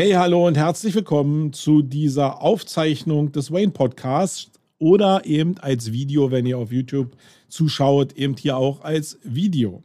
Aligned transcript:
Hey, 0.00 0.12
hallo 0.12 0.46
und 0.46 0.56
herzlich 0.56 0.94
willkommen 0.94 1.52
zu 1.52 1.82
dieser 1.82 2.40
Aufzeichnung 2.40 3.32
des 3.32 3.50
Wayne 3.50 3.72
Podcasts 3.72 4.48
oder 4.78 5.26
eben 5.26 5.58
als 5.58 5.90
Video, 5.90 6.30
wenn 6.30 6.46
ihr 6.46 6.56
auf 6.56 6.70
YouTube 6.70 7.16
zuschaut, 7.48 8.12
eben 8.12 8.36
hier 8.36 8.56
auch 8.56 8.82
als 8.82 9.18
Video. 9.24 9.82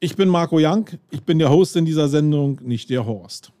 Ich 0.00 0.16
bin 0.16 0.30
Marco 0.30 0.56
Young, 0.58 0.88
ich 1.10 1.24
bin 1.24 1.38
der 1.38 1.50
Host 1.50 1.76
in 1.76 1.84
dieser 1.84 2.08
Sendung, 2.08 2.58
nicht 2.62 2.88
der 2.88 3.04
Horst. 3.04 3.52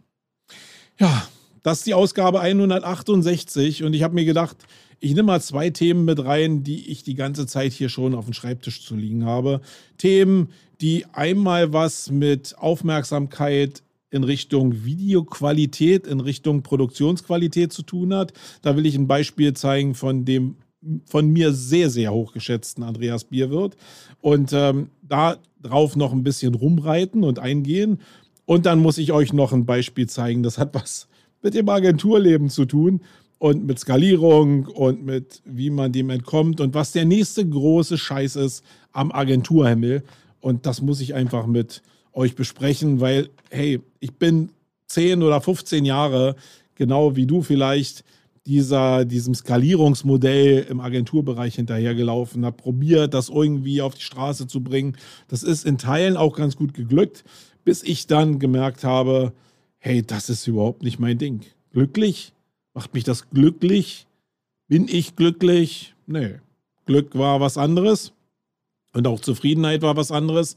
Ja, 0.98 1.28
das 1.62 1.80
ist 1.80 1.86
die 1.86 1.92
Ausgabe 1.92 2.40
168 2.40 3.82
und 3.82 3.92
ich 3.92 4.02
habe 4.02 4.14
mir 4.14 4.24
gedacht, 4.24 4.56
ich 5.00 5.10
nehme 5.10 5.24
mal 5.24 5.42
zwei 5.42 5.68
Themen 5.68 6.06
mit 6.06 6.24
rein, 6.24 6.64
die 6.64 6.90
ich 6.90 7.02
die 7.02 7.14
ganze 7.14 7.46
Zeit 7.46 7.74
hier 7.74 7.90
schon 7.90 8.14
auf 8.14 8.24
dem 8.24 8.32
Schreibtisch 8.32 8.86
zu 8.86 8.96
liegen 8.96 9.26
habe. 9.26 9.60
Themen, 9.98 10.48
die 10.80 11.04
einmal 11.12 11.74
was 11.74 12.10
mit 12.10 12.56
Aufmerksamkeit 12.56 13.82
in 14.14 14.24
Richtung 14.24 14.84
Videoqualität, 14.84 16.06
in 16.06 16.20
Richtung 16.20 16.62
Produktionsqualität 16.62 17.72
zu 17.72 17.82
tun 17.82 18.14
hat. 18.14 18.32
Da 18.62 18.76
will 18.76 18.86
ich 18.86 18.94
ein 18.94 19.08
Beispiel 19.08 19.54
zeigen 19.54 19.94
von 19.94 20.24
dem 20.24 20.56
von 21.06 21.28
mir 21.28 21.52
sehr, 21.52 21.88
sehr 21.88 22.12
hochgeschätzten 22.12 22.84
Andreas 22.84 23.24
Bierwirt 23.24 23.74
und 24.20 24.52
ähm, 24.52 24.90
darauf 25.08 25.96
noch 25.96 26.12
ein 26.12 26.22
bisschen 26.22 26.54
rumreiten 26.54 27.24
und 27.24 27.38
eingehen. 27.38 28.00
Und 28.44 28.66
dann 28.66 28.80
muss 28.80 28.98
ich 28.98 29.10
euch 29.12 29.32
noch 29.32 29.52
ein 29.52 29.64
Beispiel 29.64 30.06
zeigen, 30.08 30.42
das 30.42 30.58
hat 30.58 30.74
was 30.74 31.08
mit 31.42 31.54
dem 31.54 31.68
Agenturleben 31.68 32.50
zu 32.50 32.66
tun 32.66 33.00
und 33.38 33.66
mit 33.66 33.78
Skalierung 33.78 34.66
und 34.66 35.04
mit 35.04 35.42
wie 35.44 35.70
man 35.70 35.90
dem 35.90 36.10
entkommt 36.10 36.60
und 36.60 36.74
was 36.74 36.92
der 36.92 37.06
nächste 37.06 37.48
große 37.48 37.98
Scheiß 37.98 38.36
ist 38.36 38.62
am 38.92 39.10
Agenturhimmel. 39.10 40.04
Und 40.40 40.66
das 40.66 40.82
muss 40.82 41.00
ich 41.00 41.14
einfach 41.14 41.46
mit 41.46 41.82
euch 42.14 42.34
besprechen, 42.34 43.00
weil, 43.00 43.30
hey, 43.50 43.80
ich 44.00 44.12
bin 44.14 44.50
10 44.86 45.22
oder 45.22 45.40
15 45.40 45.84
Jahre, 45.84 46.36
genau 46.74 47.16
wie 47.16 47.26
du 47.26 47.42
vielleicht, 47.42 48.04
dieser, 48.46 49.04
diesem 49.04 49.34
Skalierungsmodell 49.34 50.66
im 50.68 50.80
Agenturbereich 50.80 51.54
hinterhergelaufen, 51.54 52.44
habe 52.44 52.56
probiert, 52.56 53.14
das 53.14 53.30
irgendwie 53.30 53.80
auf 53.80 53.94
die 53.94 54.02
Straße 54.02 54.46
zu 54.46 54.62
bringen. 54.62 54.96
Das 55.28 55.42
ist 55.42 55.64
in 55.64 55.78
Teilen 55.78 56.16
auch 56.16 56.36
ganz 56.36 56.56
gut 56.56 56.74
geglückt, 56.74 57.24
bis 57.64 57.82
ich 57.82 58.06
dann 58.06 58.38
gemerkt 58.38 58.84
habe, 58.84 59.32
hey, 59.78 60.02
das 60.02 60.28
ist 60.28 60.46
überhaupt 60.46 60.82
nicht 60.82 60.98
mein 60.98 61.18
Ding. 61.18 61.40
Glücklich? 61.72 62.32
Macht 62.74 62.92
mich 62.92 63.04
das 63.04 63.30
glücklich? 63.30 64.06
Bin 64.68 64.88
ich 64.88 65.16
glücklich? 65.16 65.94
Nee. 66.06 66.36
Glück 66.86 67.16
war 67.16 67.40
was 67.40 67.56
anderes 67.56 68.12
und 68.92 69.06
auch 69.06 69.20
Zufriedenheit 69.20 69.80
war 69.82 69.96
was 69.96 70.10
anderes. 70.10 70.56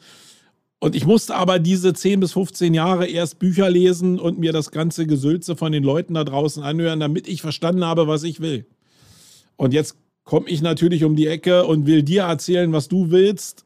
Und 0.79 0.95
ich 0.95 1.05
musste 1.05 1.35
aber 1.35 1.57
diese 1.57 1.93
10 1.93 2.19
bis 2.19 2.33
15 2.33 2.73
Jahre 2.73 3.07
erst 3.07 3.39
Bücher 3.39 3.69
lesen 3.69 4.19
und 4.19 4.37
mir 4.37 4.53
das 4.53 4.71
ganze 4.71 5.07
Gesülze 5.07 5.55
von 5.55 5.71
den 5.71 5.83
Leuten 5.83 6.13
da 6.13 6.23
draußen 6.23 6.61
anhören, 6.61 6.99
damit 6.99 7.27
ich 7.27 7.41
verstanden 7.41 7.83
habe, 7.83 8.07
was 8.07 8.23
ich 8.23 8.41
will. 8.41 8.65
Und 9.55 9.73
jetzt 9.73 9.95
komme 10.23 10.49
ich 10.49 10.61
natürlich 10.61 11.03
um 11.03 11.15
die 11.15 11.27
Ecke 11.27 11.65
und 11.65 11.87
will 11.87 12.03
dir 12.03 12.23
erzählen, 12.23 12.71
was 12.73 12.87
du 12.87 13.09
willst, 13.09 13.63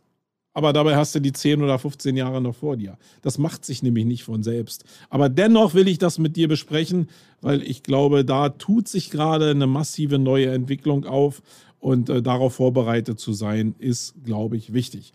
aber 0.53 0.73
dabei 0.73 0.95
hast 0.95 1.15
du 1.15 1.19
die 1.19 1.31
10 1.31 1.63
oder 1.63 1.79
15 1.79 2.15
Jahre 2.15 2.41
noch 2.41 2.55
vor 2.55 2.77
dir. 2.77 2.97
Das 3.21 3.37
macht 3.37 3.65
sich 3.65 3.83
nämlich 3.83 4.05
nicht 4.05 4.23
von 4.23 4.43
selbst. 4.43 4.83
Aber 5.09 5.29
dennoch 5.29 5.73
will 5.73 5.87
ich 5.87 5.97
das 5.97 6.17
mit 6.17 6.35
dir 6.35 6.47
besprechen, 6.47 7.09
weil 7.41 7.61
ich 7.61 7.83
glaube, 7.83 8.25
da 8.25 8.49
tut 8.49 8.87
sich 8.87 9.09
gerade 9.09 9.51
eine 9.51 9.67
massive 9.67 10.19
neue 10.19 10.51
Entwicklung 10.51 11.05
auf 11.05 11.41
und 11.79 12.09
äh, 12.09 12.21
darauf 12.21 12.55
vorbereitet 12.55 13.19
zu 13.19 13.33
sein, 13.33 13.75
ist, 13.79 14.13
glaube 14.23 14.57
ich, 14.57 14.73
wichtig. 14.73 15.13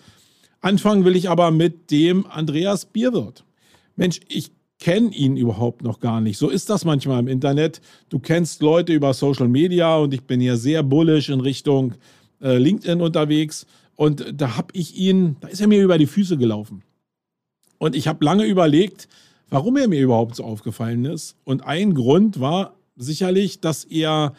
Anfangen 0.66 1.04
will 1.04 1.14
ich 1.14 1.30
aber 1.30 1.52
mit 1.52 1.92
dem 1.92 2.26
Andreas 2.26 2.86
Bierwirt. 2.86 3.44
Mensch, 3.94 4.18
ich 4.26 4.50
kenne 4.80 5.14
ihn 5.14 5.36
überhaupt 5.36 5.84
noch 5.84 6.00
gar 6.00 6.20
nicht. 6.20 6.38
So 6.38 6.48
ist 6.48 6.68
das 6.70 6.84
manchmal 6.84 7.20
im 7.20 7.28
Internet. 7.28 7.80
Du 8.08 8.18
kennst 8.18 8.62
Leute 8.62 8.92
über 8.92 9.14
Social 9.14 9.46
Media 9.46 9.96
und 9.96 10.12
ich 10.12 10.24
bin 10.24 10.40
hier 10.40 10.56
sehr 10.56 10.82
bullish 10.82 11.28
in 11.28 11.38
Richtung 11.38 11.94
äh, 12.42 12.58
LinkedIn 12.58 13.00
unterwegs. 13.00 13.64
Und 13.94 14.26
da 14.34 14.56
habe 14.56 14.66
ich 14.72 14.96
ihn, 14.96 15.36
da 15.38 15.46
ist 15.46 15.60
er 15.60 15.68
mir 15.68 15.80
über 15.80 15.98
die 15.98 16.06
Füße 16.08 16.36
gelaufen. 16.36 16.82
Und 17.78 17.94
ich 17.94 18.08
habe 18.08 18.24
lange 18.24 18.44
überlegt, 18.44 19.06
warum 19.48 19.76
er 19.76 19.86
mir 19.86 20.00
überhaupt 20.00 20.34
so 20.34 20.42
aufgefallen 20.42 21.04
ist. 21.04 21.36
Und 21.44 21.64
ein 21.64 21.94
Grund 21.94 22.40
war 22.40 22.74
sicherlich, 22.96 23.60
dass 23.60 23.84
er 23.84 24.32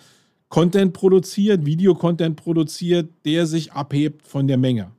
Content 0.49 0.91
produziert, 0.91 1.65
Videocontent 1.65 2.35
produziert, 2.35 3.11
der 3.23 3.45
sich 3.45 3.71
abhebt 3.71 4.27
von 4.27 4.49
der 4.49 4.57
Menge. 4.57 4.91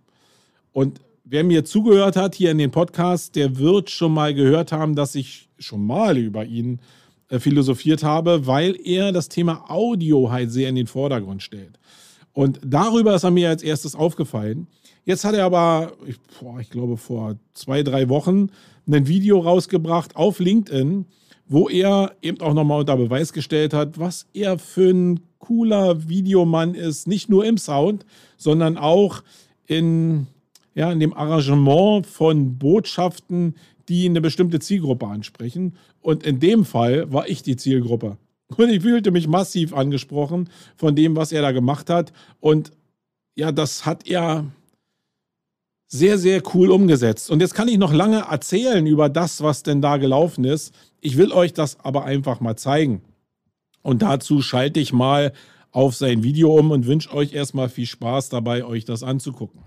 Und 0.73 1.03
wer 1.31 1.45
mir 1.45 1.65
zugehört 1.65 2.17
hat 2.17 2.35
hier 2.35 2.51
in 2.51 2.59
den 2.59 2.71
Podcast, 2.71 3.37
der 3.37 3.59
wird 3.59 3.91
schon 3.91 4.13
mal 4.13 4.35
gehört 4.35 4.73
haben, 4.73 4.95
dass 4.95 5.15
ich 5.15 5.49
schon 5.59 5.85
mal 5.85 6.17
über 6.17 6.45
ihn 6.45 6.81
äh, 7.29 7.39
philosophiert 7.39 8.03
habe, 8.03 8.47
weil 8.47 8.77
er 8.83 9.13
das 9.13 9.29
Thema 9.29 9.71
Audio 9.71 10.31
halt 10.31 10.51
sehr 10.51 10.69
in 10.69 10.77
den 10.77 10.87
Vordergrund 10.87 11.43
stellt. 11.43 11.79
Und 12.33 12.61
darüber 12.65 13.15
ist 13.15 13.25
er 13.25 13.31
mir 13.31 13.51
als 13.51 13.63
erstes 13.63 13.95
aufgefallen. 13.95 14.69
Jetzt 15.05 15.25
hat 15.25 15.35
er 15.35 15.45
aber, 15.45 15.93
ich, 16.07 16.17
boah, 16.41 16.61
ich 16.61 16.71
glaube, 16.71 16.97
vor 16.97 17.37
zwei, 17.53 17.83
drei 17.83 18.09
Wochen 18.09 18.51
ein 18.91 19.07
Video 19.07 19.41
rausgebracht 19.41 20.17
auf 20.17 20.39
LinkedIn, 20.39 21.07
wo 21.47 21.69
er 21.69 22.13
eben 22.23 22.41
auch 22.41 22.55
nochmal 22.55 22.81
unter 22.81 22.97
Beweis 22.97 23.33
gestellt 23.33 23.75
hat, 23.75 23.99
was 23.99 24.27
er 24.33 24.59
für 24.59 24.91
ein 24.91 25.21
cooler 25.39 26.09
Videomann 26.09 26.75
ist. 26.75 27.07
Nicht 27.07 27.29
nur 27.29 27.45
im 27.45 27.59
Sound, 27.59 28.05
sondern 28.37 28.77
auch 28.77 29.23
in 29.67 30.27
ja, 30.75 30.91
in 30.93 31.01
dem 31.01 31.15
Arrangement 31.15 32.07
von 32.07 32.59
Botschaften, 32.59 33.57
die 33.89 34.07
eine 34.07 34.21
bestimmte 34.21 34.61
Zielgruppe 34.61 35.07
ansprechen. 35.07 35.75
Und 36.01 36.25
in 36.25 36.41
dem 36.41 36.65
Fall 36.65 37.13
war 37.13 37.29
ich 37.29 37.43
die 37.43 37.57
Zielgruppe. 37.57 38.19
Und 38.57 38.71
ich 38.71 38.83
fühlte 38.83 39.11
mich 39.11 39.29
massiv 39.29 39.75
angesprochen 39.75 40.49
von 40.77 40.97
dem, 40.97 41.17
was 41.17 41.33
er 41.33 41.43
da 41.43 41.53
gemacht 41.53 41.91
hat. 41.91 42.13
Und 42.41 42.73
ja, 43.35 43.53
das 43.53 43.85
hat 43.87 44.07
er 44.09 44.47
sehr, 45.87 46.19
sehr 46.19 46.43
cool 46.55 46.71
umgesetzt. 46.71 47.31
Und 47.31 47.41
jetzt 47.41 47.55
kann 47.55 47.69
ich 47.69 47.79
noch 47.79 47.93
lange 47.93 48.27
erzählen 48.31 48.87
über 48.87 49.09
das, 49.09 49.43
was 49.43 49.63
denn 49.63 49.81
da 49.81 49.97
gelaufen 49.97 50.45
ist. 50.45 50.75
Ich 51.01 51.17
will 51.17 51.33
euch 51.33 51.55
das 51.55 51.81
aber 51.81 52.05
einfach 52.05 52.41
mal 52.41 52.57
zeigen. 52.57 53.03
Und 53.83 54.03
dazu 54.03 54.43
schalte 54.43 54.81
ich 54.81 54.93
mal 54.93 55.33
auf 55.71 55.95
sein 55.95 56.23
Video 56.23 56.55
um 56.55 56.71
und 56.71 56.87
wünsche 56.87 57.13
euch 57.15 57.33
erstmal 57.33 57.69
viel 57.69 57.87
Spaß 57.87 58.29
dabei, 58.29 58.65
euch 58.65 58.85
das 58.85 59.03
anzugucken. 59.03 59.61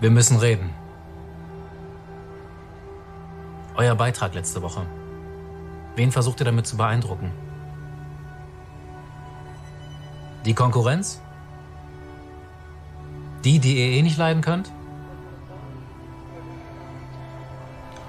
Wir 0.00 0.10
müssen 0.10 0.38
reden. 0.38 0.70
Euer 3.76 3.94
Beitrag 3.94 4.34
letzte 4.34 4.62
Woche. 4.62 4.86
Wen 5.94 6.10
versucht 6.10 6.40
ihr 6.40 6.46
damit 6.46 6.66
zu 6.66 6.78
beeindrucken? 6.78 7.30
Die 10.46 10.54
Konkurrenz? 10.54 11.20
Die, 13.44 13.58
die 13.58 13.76
ihr 13.76 13.98
eh 13.98 14.02
nicht 14.02 14.16
leiden 14.16 14.40
könnt? 14.42 14.72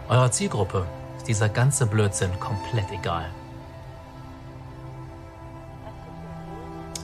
Eurer 0.07 0.31
Zielgruppe 0.31 0.85
ist 1.17 1.27
dieser 1.27 1.49
ganze 1.49 1.87
Blödsinn 1.87 2.39
komplett 2.39 2.89
egal. 2.91 3.25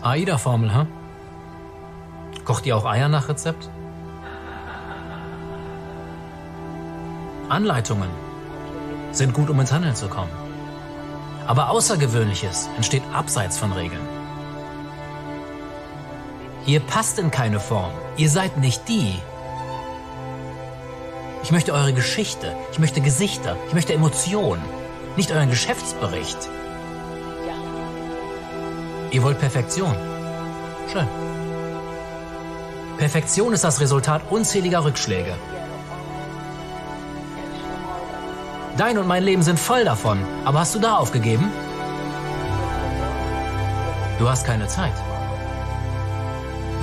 AIDA-Formel, 0.02 0.74
hä? 0.74 0.86
Kocht 2.46 2.66
ihr 2.66 2.78
auch 2.78 2.86
Eier 2.86 3.10
nach 3.10 3.28
Rezept? 3.28 3.70
Anleitungen 7.50 8.10
sind 9.12 9.34
gut, 9.34 9.50
um 9.50 9.60
ins 9.60 9.72
Handeln 9.72 9.96
zu 9.96 10.08
kommen. 10.08 10.32
Aber 11.48 11.70
Außergewöhnliches 11.70 12.70
entsteht 12.76 13.04
abseits 13.14 13.58
von 13.58 13.72
Regeln. 13.72 14.06
Ihr 16.66 16.82
passt 16.82 17.18
in 17.20 17.32
keine 17.32 17.62
Form. 17.62 17.94
Ihr 18.18 18.30
seid 18.30 18.58
nicht 18.58 18.90
die. 18.90 19.18
Ich 21.42 21.52
möchte 21.54 21.72
eure 21.72 21.94
Geschichte. 21.94 22.54
Ich 22.74 22.80
möchte 22.80 23.00
Gesichter. 23.00 23.56
Ich 23.70 23.74
möchte 23.74 23.94
Emotionen. 23.94 24.62
Nicht 25.16 25.32
euren 25.32 25.50
Geschäftsbericht. 25.50 26.38
Ihr 29.12 29.24
wollt 29.24 29.40
Perfektion. 29.40 29.96
Schön. 30.92 31.08
Perfektion 32.98 33.54
ist 33.54 33.64
das 33.64 33.80
Resultat 33.80 34.24
unzähliger 34.30 34.84
Rückschläge. 34.84 35.34
Dein 38.78 39.00
und 39.00 39.08
mein 39.08 39.24
Leben 39.24 39.42
sind 39.42 39.60
voll 39.60 39.84
davon. 39.86 40.20
Aber 40.46 40.60
hast 40.60 40.76
du 40.76 40.80
da 40.80 40.98
aufgegeben? 40.98 41.52
Du 44.20 44.30
hast 44.30 44.46
keine 44.46 44.68
Zeit. 44.68 44.94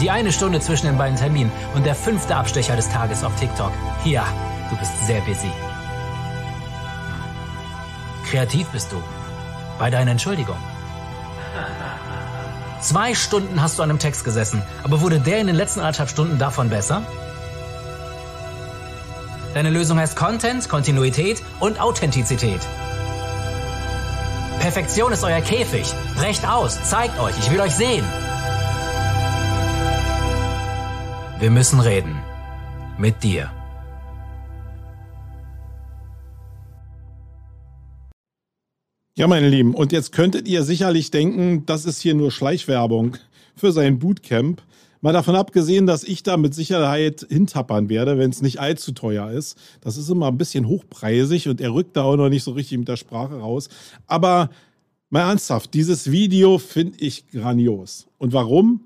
Die 0.01 0.11
eine 0.11 0.33
Stunde 0.33 0.59
zwischen 0.59 0.87
den 0.87 0.99
beiden 0.99 1.17
Terminen 1.17 1.53
und 1.75 1.87
der 1.87 1.95
fünfte 1.95 2.35
Abstecher 2.35 2.75
des 2.75 2.89
Tages 2.89 3.23
auf 3.23 3.35
TikTok. 3.37 3.71
Ja, 4.05 4.27
du 4.71 4.77
bist 4.77 4.93
sehr 5.07 5.21
busy. 5.21 5.51
Kreativ 8.29 8.67
bist 8.69 8.91
du. 8.91 9.01
Bei 9.79 9.91
deiner 9.91 10.11
Entschuldigung. 10.11 10.57
Zwei 12.81 13.15
Stunden 13.15 13.63
hast 13.63 13.79
du 13.79 13.83
an 13.83 13.91
einem 13.91 14.01
Text 14.01 14.25
gesessen, 14.25 14.63
aber 14.83 15.01
wurde 15.01 15.21
der 15.21 15.39
in 15.39 15.47
den 15.47 15.57
letzten 15.57 15.81
anderthalb 15.81 16.11
Stunden 16.11 16.39
davon 16.39 16.71
besser? 16.71 17.03
Deine 19.55 19.71
Lösung 19.71 20.01
heißt 20.01 20.17
Content, 20.17 20.69
Kontinuität 20.69 21.41
und 21.61 21.81
Authentizität. 21.81 22.59
Perfektion 24.59 25.13
ist 25.13 25.23
euer 25.23 25.41
Käfig. 25.41 25.87
Brecht 26.17 26.45
aus, 26.45 26.83
zeigt 26.83 27.21
euch, 27.21 27.39
ich 27.39 27.53
will 27.53 27.61
euch 27.61 27.73
sehen. 27.73 28.05
Wir 31.39 31.53
müssen 31.53 31.79
reden. 31.79 32.21
Mit 32.99 33.23
dir. 33.23 33.53
Ja, 39.17 39.29
meine 39.29 39.49
Lieben, 39.49 39.75
und 39.75 39.93
jetzt 39.93 40.11
könntet 40.11 40.49
ihr 40.49 40.65
sicherlich 40.65 41.13
denken, 41.13 41.65
das 41.67 41.85
ist 41.85 42.01
hier 42.01 42.15
nur 42.15 42.33
Schleichwerbung 42.33 43.19
für 43.55 43.71
sein 43.71 44.01
Bootcamp. 44.01 44.63
Mal 45.05 45.13
davon 45.13 45.37
abgesehen, 45.37 45.85
dass 45.85 46.03
ich 46.03 46.23
da 46.23 46.39
mit 46.39 46.55
Sicherheit 46.55 47.27
hintappern 47.29 47.91
werde, 47.91 48.17
wenn 48.17 48.31
es 48.31 48.41
nicht 48.41 48.59
allzu 48.59 48.93
teuer 48.93 49.31
ist. 49.31 49.59
Das 49.83 49.99
ist 49.99 50.09
immer 50.09 50.29
ein 50.29 50.39
bisschen 50.39 50.67
hochpreisig 50.67 51.47
und 51.47 51.61
er 51.61 51.75
rückt 51.75 51.95
da 51.99 52.05
auch 52.05 52.17
noch 52.17 52.31
nicht 52.31 52.43
so 52.43 52.53
richtig 52.53 52.79
mit 52.79 52.89
der 52.89 52.97
Sprache 52.97 53.35
raus. 53.35 53.69
Aber 54.07 54.49
mal 55.11 55.29
ernsthaft, 55.29 55.75
dieses 55.75 56.11
Video 56.11 56.57
finde 56.57 57.01
ich 57.01 57.29
grandios. 57.29 58.07
Und 58.17 58.33
warum? 58.33 58.81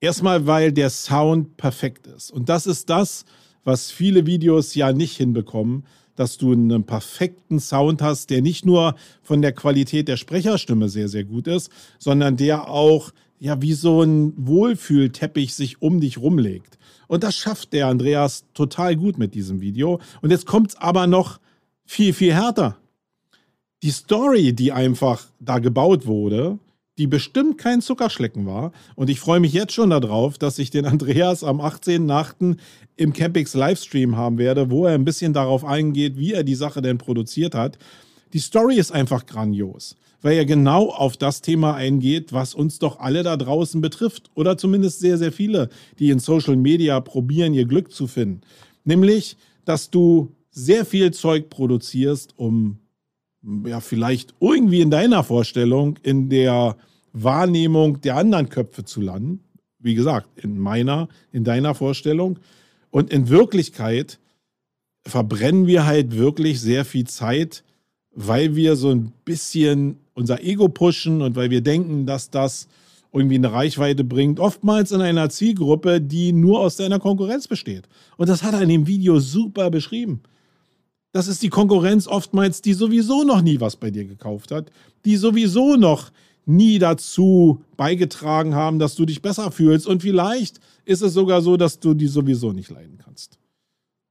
Erstmal, 0.00 0.48
weil 0.48 0.72
der 0.72 0.90
Sound 0.90 1.56
perfekt 1.56 2.08
ist. 2.08 2.32
Und 2.32 2.48
das 2.48 2.66
ist 2.66 2.90
das, 2.90 3.24
was 3.62 3.92
viele 3.92 4.26
Videos 4.26 4.74
ja 4.74 4.92
nicht 4.92 5.16
hinbekommen, 5.16 5.84
dass 6.16 6.36
du 6.36 6.50
einen 6.50 6.82
perfekten 6.82 7.60
Sound 7.60 8.02
hast, 8.02 8.30
der 8.30 8.42
nicht 8.42 8.66
nur 8.66 8.96
von 9.22 9.40
der 9.40 9.52
Qualität 9.52 10.08
der 10.08 10.16
Sprecherstimme 10.16 10.88
sehr, 10.88 11.08
sehr 11.08 11.22
gut 11.22 11.46
ist, 11.46 11.70
sondern 12.00 12.36
der 12.36 12.68
auch 12.68 13.12
ja 13.44 13.60
wie 13.60 13.74
so 13.74 14.00
ein 14.00 14.32
Wohlfühlteppich 14.38 15.54
sich 15.54 15.82
um 15.82 16.00
dich 16.00 16.16
rumlegt. 16.16 16.78
Und 17.08 17.24
das 17.24 17.36
schafft 17.36 17.74
der 17.74 17.88
Andreas 17.88 18.46
total 18.54 18.96
gut 18.96 19.18
mit 19.18 19.34
diesem 19.34 19.60
Video. 19.60 20.00
Und 20.22 20.30
jetzt 20.30 20.46
kommt 20.46 20.70
es 20.70 20.76
aber 20.76 21.06
noch 21.06 21.40
viel, 21.84 22.14
viel 22.14 22.32
härter. 22.32 22.78
Die 23.82 23.90
Story, 23.90 24.54
die 24.54 24.72
einfach 24.72 25.26
da 25.40 25.58
gebaut 25.58 26.06
wurde, 26.06 26.58
die 26.96 27.06
bestimmt 27.06 27.58
kein 27.58 27.82
Zuckerschlecken 27.82 28.46
war. 28.46 28.72
Und 28.94 29.10
ich 29.10 29.20
freue 29.20 29.40
mich 29.40 29.52
jetzt 29.52 29.74
schon 29.74 29.90
darauf, 29.90 30.38
dass 30.38 30.58
ich 30.58 30.70
den 30.70 30.86
Andreas 30.86 31.44
am 31.44 31.60
18.8. 31.60 32.56
im 32.96 33.12
Campix 33.12 33.52
Livestream 33.52 34.16
haben 34.16 34.38
werde, 34.38 34.70
wo 34.70 34.86
er 34.86 34.94
ein 34.94 35.04
bisschen 35.04 35.34
darauf 35.34 35.66
eingeht, 35.66 36.16
wie 36.16 36.32
er 36.32 36.44
die 36.44 36.54
Sache 36.54 36.80
denn 36.80 36.96
produziert 36.96 37.54
hat. 37.54 37.76
Die 38.32 38.38
Story 38.38 38.76
ist 38.76 38.90
einfach 38.90 39.26
grandios 39.26 39.96
weil 40.24 40.38
er 40.38 40.46
genau 40.46 40.88
auf 40.88 41.18
das 41.18 41.42
Thema 41.42 41.74
eingeht, 41.74 42.32
was 42.32 42.54
uns 42.54 42.78
doch 42.78 42.98
alle 42.98 43.22
da 43.22 43.36
draußen 43.36 43.82
betrifft. 43.82 44.30
Oder 44.34 44.56
zumindest 44.56 45.00
sehr, 45.00 45.18
sehr 45.18 45.32
viele, 45.32 45.68
die 45.98 46.08
in 46.08 46.18
Social 46.18 46.56
Media 46.56 46.98
probieren, 47.00 47.52
ihr 47.52 47.66
Glück 47.66 47.92
zu 47.92 48.06
finden. 48.06 48.40
Nämlich, 48.84 49.36
dass 49.66 49.90
du 49.90 50.32
sehr 50.50 50.86
viel 50.86 51.10
Zeug 51.10 51.50
produzierst, 51.50 52.32
um 52.38 52.78
ja 53.66 53.80
vielleicht 53.80 54.34
irgendwie 54.40 54.80
in 54.80 54.90
deiner 54.90 55.24
Vorstellung, 55.24 55.98
in 56.02 56.30
der 56.30 56.78
Wahrnehmung 57.12 58.00
der 58.00 58.16
anderen 58.16 58.48
Köpfe 58.48 58.82
zu 58.82 59.02
landen. 59.02 59.40
Wie 59.78 59.94
gesagt, 59.94 60.42
in 60.42 60.58
meiner, 60.58 61.08
in 61.32 61.44
deiner 61.44 61.74
Vorstellung. 61.74 62.38
Und 62.88 63.12
in 63.12 63.28
Wirklichkeit 63.28 64.18
verbrennen 65.06 65.66
wir 65.66 65.84
halt 65.84 66.16
wirklich 66.16 66.62
sehr 66.62 66.86
viel 66.86 67.06
Zeit, 67.06 67.62
weil 68.14 68.56
wir 68.56 68.76
so 68.76 68.88
ein 68.88 69.12
bisschen 69.26 69.98
unser 70.14 70.42
Ego 70.42 70.68
pushen 70.68 71.22
und 71.22 71.36
weil 71.36 71.50
wir 71.50 71.60
denken, 71.60 72.06
dass 72.06 72.30
das 72.30 72.68
irgendwie 73.12 73.36
eine 73.36 73.52
Reichweite 73.52 74.02
bringt, 74.02 74.40
oftmals 74.40 74.90
in 74.90 75.00
einer 75.00 75.28
Zielgruppe, 75.28 76.00
die 76.00 76.32
nur 76.32 76.60
aus 76.60 76.76
deiner 76.76 76.98
Konkurrenz 76.98 77.46
besteht. 77.46 77.88
Und 78.16 78.28
das 78.28 78.42
hat 78.42 78.54
er 78.54 78.62
in 78.62 78.68
dem 78.68 78.86
Video 78.86 79.20
super 79.20 79.70
beschrieben. 79.70 80.22
Das 81.12 81.28
ist 81.28 81.42
die 81.42 81.48
Konkurrenz 81.48 82.08
oftmals, 82.08 82.60
die 82.60 82.72
sowieso 82.72 83.22
noch 83.22 83.40
nie 83.40 83.60
was 83.60 83.76
bei 83.76 83.92
dir 83.92 84.04
gekauft 84.04 84.50
hat, 84.50 84.72
die 85.04 85.16
sowieso 85.16 85.76
noch 85.76 86.10
nie 86.44 86.80
dazu 86.80 87.62
beigetragen 87.76 88.56
haben, 88.56 88.80
dass 88.80 88.96
du 88.96 89.04
dich 89.04 89.22
besser 89.22 89.52
fühlst. 89.52 89.86
Und 89.86 90.02
vielleicht 90.02 90.60
ist 90.84 91.02
es 91.02 91.14
sogar 91.14 91.40
so, 91.40 91.56
dass 91.56 91.78
du 91.78 91.94
die 91.94 92.08
sowieso 92.08 92.52
nicht 92.52 92.70
leiden 92.70 92.98
kannst. 92.98 93.38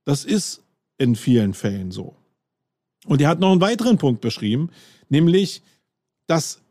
Das 0.05 0.23
ist 0.23 0.63
in 0.97 1.15
vielen 1.15 1.53
Fällen 1.53 1.91
so. 1.91 2.15
Und 3.05 3.21
er 3.21 3.27
hat 3.27 3.39
noch 3.39 3.51
einen 3.51 3.61
weiteren 3.61 3.97
Punkt 3.97 4.21
beschrieben, 4.21 4.69
nämlich, 5.09 5.61
dass 6.27 6.61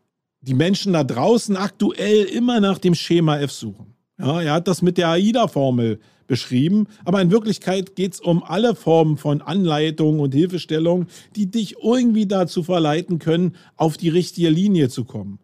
die 0.41 0.53
Menschen 0.53 0.93
da 0.93 1.03
draußen 1.03 1.55
aktuell 1.55 2.25
immer 2.25 2.59
nach 2.59 2.77
dem 2.77 2.95
Schema 2.95 3.37
F 3.39 3.51
suchen. 3.51 3.93
Ja, 4.19 4.41
er 4.41 4.53
hat 4.53 4.67
das 4.67 4.81
mit 4.81 4.97
der 4.97 5.09
AIDA-Formel 5.09 5.99
beschrieben, 6.27 6.87
aber 7.05 7.21
in 7.21 7.31
Wirklichkeit 7.31 7.95
geht 7.95 8.13
es 8.13 8.19
um 8.19 8.43
alle 8.43 8.75
Formen 8.75 9.17
von 9.17 9.41
Anleitung 9.41 10.19
und 10.19 10.33
Hilfestellung, 10.33 11.07
die 11.35 11.47
dich 11.47 11.77
irgendwie 11.83 12.25
dazu 12.25 12.63
verleiten 12.63 13.19
können, 13.19 13.55
auf 13.75 13.97
die 13.97 14.09
richtige 14.09 14.49
Linie 14.49 14.89
zu 14.89 15.05
kommen. 15.05 15.39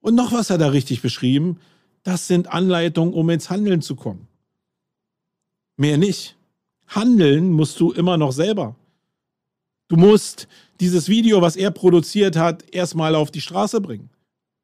Und 0.00 0.14
noch 0.14 0.32
was 0.32 0.50
hat 0.50 0.60
er 0.60 0.72
richtig 0.72 1.02
beschrieben, 1.02 1.58
das 2.02 2.26
sind 2.26 2.52
Anleitungen, 2.52 3.12
um 3.12 3.28
ins 3.30 3.50
Handeln 3.50 3.82
zu 3.82 3.96
kommen. 3.96 4.28
Mehr 5.76 5.98
nicht. 5.98 6.36
Handeln 6.86 7.52
musst 7.52 7.78
du 7.80 7.92
immer 7.92 8.16
noch 8.16 8.32
selber. 8.32 8.76
Du 9.88 9.96
musst 9.96 10.48
dieses 10.80 11.08
Video, 11.08 11.40
was 11.40 11.56
er 11.56 11.70
produziert 11.70 12.36
hat, 12.36 12.62
erstmal 12.72 13.14
auf 13.14 13.30
die 13.30 13.40
Straße 13.40 13.80
bringen. 13.80 14.10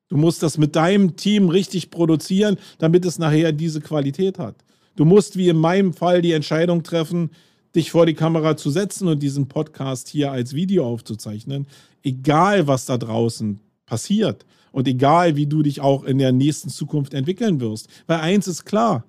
Du 0.09 0.19
musst 0.19 0.43
das 0.43 0.59
mit 0.59 0.76
deinem 0.76 1.17
Team 1.17 1.49
richtig 1.49 1.91
produzieren, 1.91 2.59
damit 2.79 3.06
es 3.06 3.19
nachher 3.19 3.53
diese 3.53 3.81
Qualität 3.81 4.39
hat. 4.39 4.56
Du 4.96 5.06
musst, 5.06 5.37
wie 5.37 5.48
in 5.48 5.56
meinem 5.56 5.94
Fall, 5.94 6.20
die 6.20 6.32
Entscheidung 6.32 6.82
treffen, 6.82 7.31
dich 7.75 7.91
vor 7.91 8.06
die 8.06 8.15
Kamera 8.15 8.56
zu 8.56 8.70
setzen 8.70 9.08
und 9.08 9.22
diesen 9.22 9.48
Podcast 9.48 10.08
hier 10.08 10.31
als 10.31 10.53
Video 10.53 10.87
aufzuzeichnen, 10.87 11.67
egal 12.03 12.67
was 12.67 12.84
da 12.84 12.98
draußen 12.98 13.58
passiert 13.87 14.44
und 14.72 14.87
egal 14.87 15.37
wie 15.37 15.46
du 15.46 15.63
dich 15.63 15.81
auch 15.81 16.05
in 16.05 16.19
der 16.19 16.32
nächsten 16.32 16.69
Zukunft 16.69 17.15
entwickeln 17.15 17.60
wirst. 17.60 17.89
Weil 18.06 18.20
eins 18.20 18.46
ist 18.46 18.67
klar, 18.67 19.05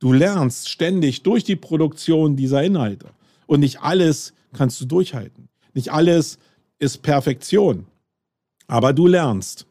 du 0.00 0.12
lernst 0.12 0.70
ständig 0.70 1.22
durch 1.22 1.44
die 1.44 1.56
Produktion 1.56 2.34
dieser 2.34 2.62
Inhalte 2.64 3.10
und 3.46 3.60
nicht 3.60 3.82
alles 3.82 4.32
kannst 4.52 4.80
du 4.80 4.86
durchhalten. 4.86 5.49
Nicht 5.74 5.92
alles 5.92 6.38
ist 6.78 7.02
Perfektion, 7.02 7.86
aber 8.66 8.92
du 8.92 9.06
lernst. 9.06 9.66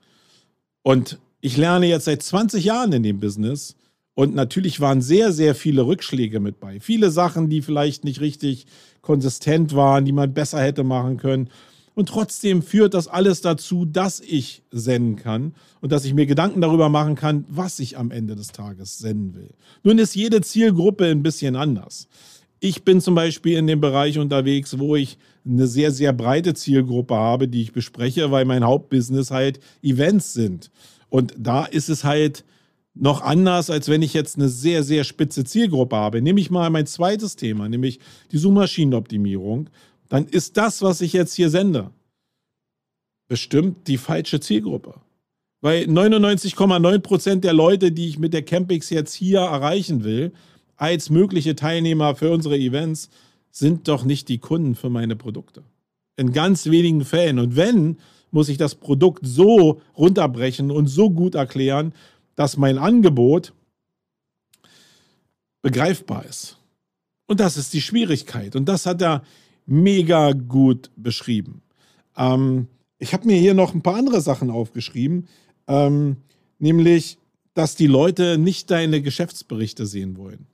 Und 0.83 1.19
ich 1.41 1.57
lerne 1.57 1.87
jetzt 1.87 2.05
seit 2.05 2.21
20 2.21 2.63
Jahren 2.63 2.91
in 2.93 3.03
dem 3.03 3.19
Business 3.19 3.75
und 4.13 4.35
natürlich 4.35 4.81
waren 4.81 5.01
sehr, 5.01 5.31
sehr 5.31 5.55
viele 5.55 5.85
Rückschläge 5.85 6.39
mit 6.39 6.59
bei. 6.59 6.79
Viele 6.79 7.09
Sachen, 7.09 7.49
die 7.49 7.61
vielleicht 7.61 8.03
nicht 8.03 8.19
richtig 8.19 8.65
konsistent 9.01 9.73
waren, 9.75 10.03
die 10.03 10.11
man 10.11 10.33
besser 10.33 10.61
hätte 10.61 10.83
machen 10.83 11.17
können. 11.17 11.49
Und 11.95 12.09
trotzdem 12.09 12.61
führt 12.61 12.93
das 12.93 13.07
alles 13.07 13.41
dazu, 13.41 13.85
dass 13.85 14.19
ich 14.19 14.63
senden 14.71 15.15
kann 15.15 15.53
und 15.81 15.91
dass 15.91 16.05
ich 16.05 16.13
mir 16.13 16.25
Gedanken 16.25 16.61
darüber 16.61 16.89
machen 16.89 17.15
kann, 17.15 17.45
was 17.49 17.79
ich 17.79 17.97
am 17.97 18.11
Ende 18.11 18.35
des 18.35 18.49
Tages 18.49 18.99
senden 18.99 19.35
will. 19.35 19.49
Nun 19.83 19.99
ist 19.99 20.15
jede 20.15 20.41
Zielgruppe 20.41 21.05
ein 21.05 21.23
bisschen 21.23 21.55
anders. 21.55 22.07
Ich 22.59 22.83
bin 22.83 22.99
zum 22.99 23.15
Beispiel 23.15 23.57
in 23.57 23.67
dem 23.67 23.79
Bereich 23.79 24.19
unterwegs, 24.19 24.79
wo 24.79 24.95
ich 24.95 25.17
eine 25.45 25.67
sehr, 25.67 25.91
sehr 25.91 26.11
breite 26.11 26.53
Zielgruppe 26.53 27.15
habe, 27.15 27.47
die 27.47 27.61
ich 27.61 27.71
bespreche, 27.71 28.31
weil 28.31 28.45
mein 28.45 28.65
Hauptbusiness 28.65 29.31
halt 29.31 29.59
Events 29.81 30.33
sind. 30.33 30.69
Und 31.09 31.33
da 31.37 31.65
ist 31.65 31.89
es 31.89 32.03
halt 32.03 32.43
noch 32.93 33.21
anders, 33.21 33.69
als 33.69 33.87
wenn 33.87 34.01
ich 34.01 34.13
jetzt 34.13 34.35
eine 34.35 34.49
sehr, 34.49 34.83
sehr 34.83 35.05
spitze 35.05 35.45
Zielgruppe 35.45 35.95
habe. 35.95 36.21
Nehme 36.21 36.41
ich 36.41 36.51
mal 36.51 36.69
mein 36.69 36.85
zweites 36.85 37.37
Thema, 37.37 37.69
nämlich 37.69 37.99
die 38.31 38.37
Suchmaschinenoptimierung. 38.37 39.69
Dann 40.09 40.25
ist 40.25 40.57
das, 40.57 40.81
was 40.81 40.99
ich 41.01 41.13
jetzt 41.13 41.33
hier 41.35 41.49
sende, 41.49 41.91
bestimmt 43.29 43.87
die 43.87 43.97
falsche 43.97 44.41
Zielgruppe. 44.41 44.95
Weil 45.61 45.85
99,9 45.85 46.99
Prozent 46.99 47.43
der 47.43 47.53
Leute, 47.53 47.91
die 47.91 48.07
ich 48.07 48.19
mit 48.19 48.33
der 48.33 48.43
Campix 48.43 48.89
jetzt 48.89 49.13
hier 49.13 49.39
erreichen 49.39 50.03
will, 50.03 50.33
als 50.79 51.09
mögliche 51.09 51.55
Teilnehmer 51.55 52.15
für 52.15 52.31
unsere 52.31 52.57
Events 52.57 53.09
sind 53.51 53.89
doch 53.89 54.05
nicht 54.05 54.29
die 54.29 54.37
Kunden 54.37 54.75
für 54.75 54.89
meine 54.89 55.17
Produkte. 55.17 55.63
In 56.15 56.31
ganz 56.31 56.67
wenigen 56.67 57.03
Fällen. 57.03 57.37
Und 57.37 57.57
wenn, 57.57 57.97
muss 58.31 58.47
ich 58.47 58.57
das 58.57 58.75
Produkt 58.75 59.25
so 59.25 59.81
runterbrechen 59.97 60.71
und 60.71 60.87
so 60.87 61.09
gut 61.09 61.35
erklären, 61.35 61.93
dass 62.35 62.55
mein 62.55 62.77
Angebot 62.77 63.53
begreifbar 65.61 66.25
ist. 66.25 66.57
Und 67.27 67.41
das 67.41 67.57
ist 67.57 67.73
die 67.73 67.81
Schwierigkeit. 67.81 68.55
Und 68.55 68.65
das 68.65 68.85
hat 68.85 69.01
er 69.01 69.23
mega 69.65 70.31
gut 70.31 70.89
beschrieben. 70.95 71.61
Ähm, 72.15 72.67
ich 72.99 73.13
habe 73.13 73.27
mir 73.27 73.37
hier 73.37 73.53
noch 73.53 73.73
ein 73.73 73.81
paar 73.81 73.95
andere 73.95 74.21
Sachen 74.21 74.49
aufgeschrieben, 74.49 75.27
ähm, 75.67 76.15
nämlich, 76.57 77.17
dass 77.53 77.75
die 77.75 77.87
Leute 77.87 78.37
nicht 78.37 78.71
deine 78.71 79.01
Geschäftsberichte 79.01 79.85
sehen 79.85 80.15
wollen. 80.15 80.47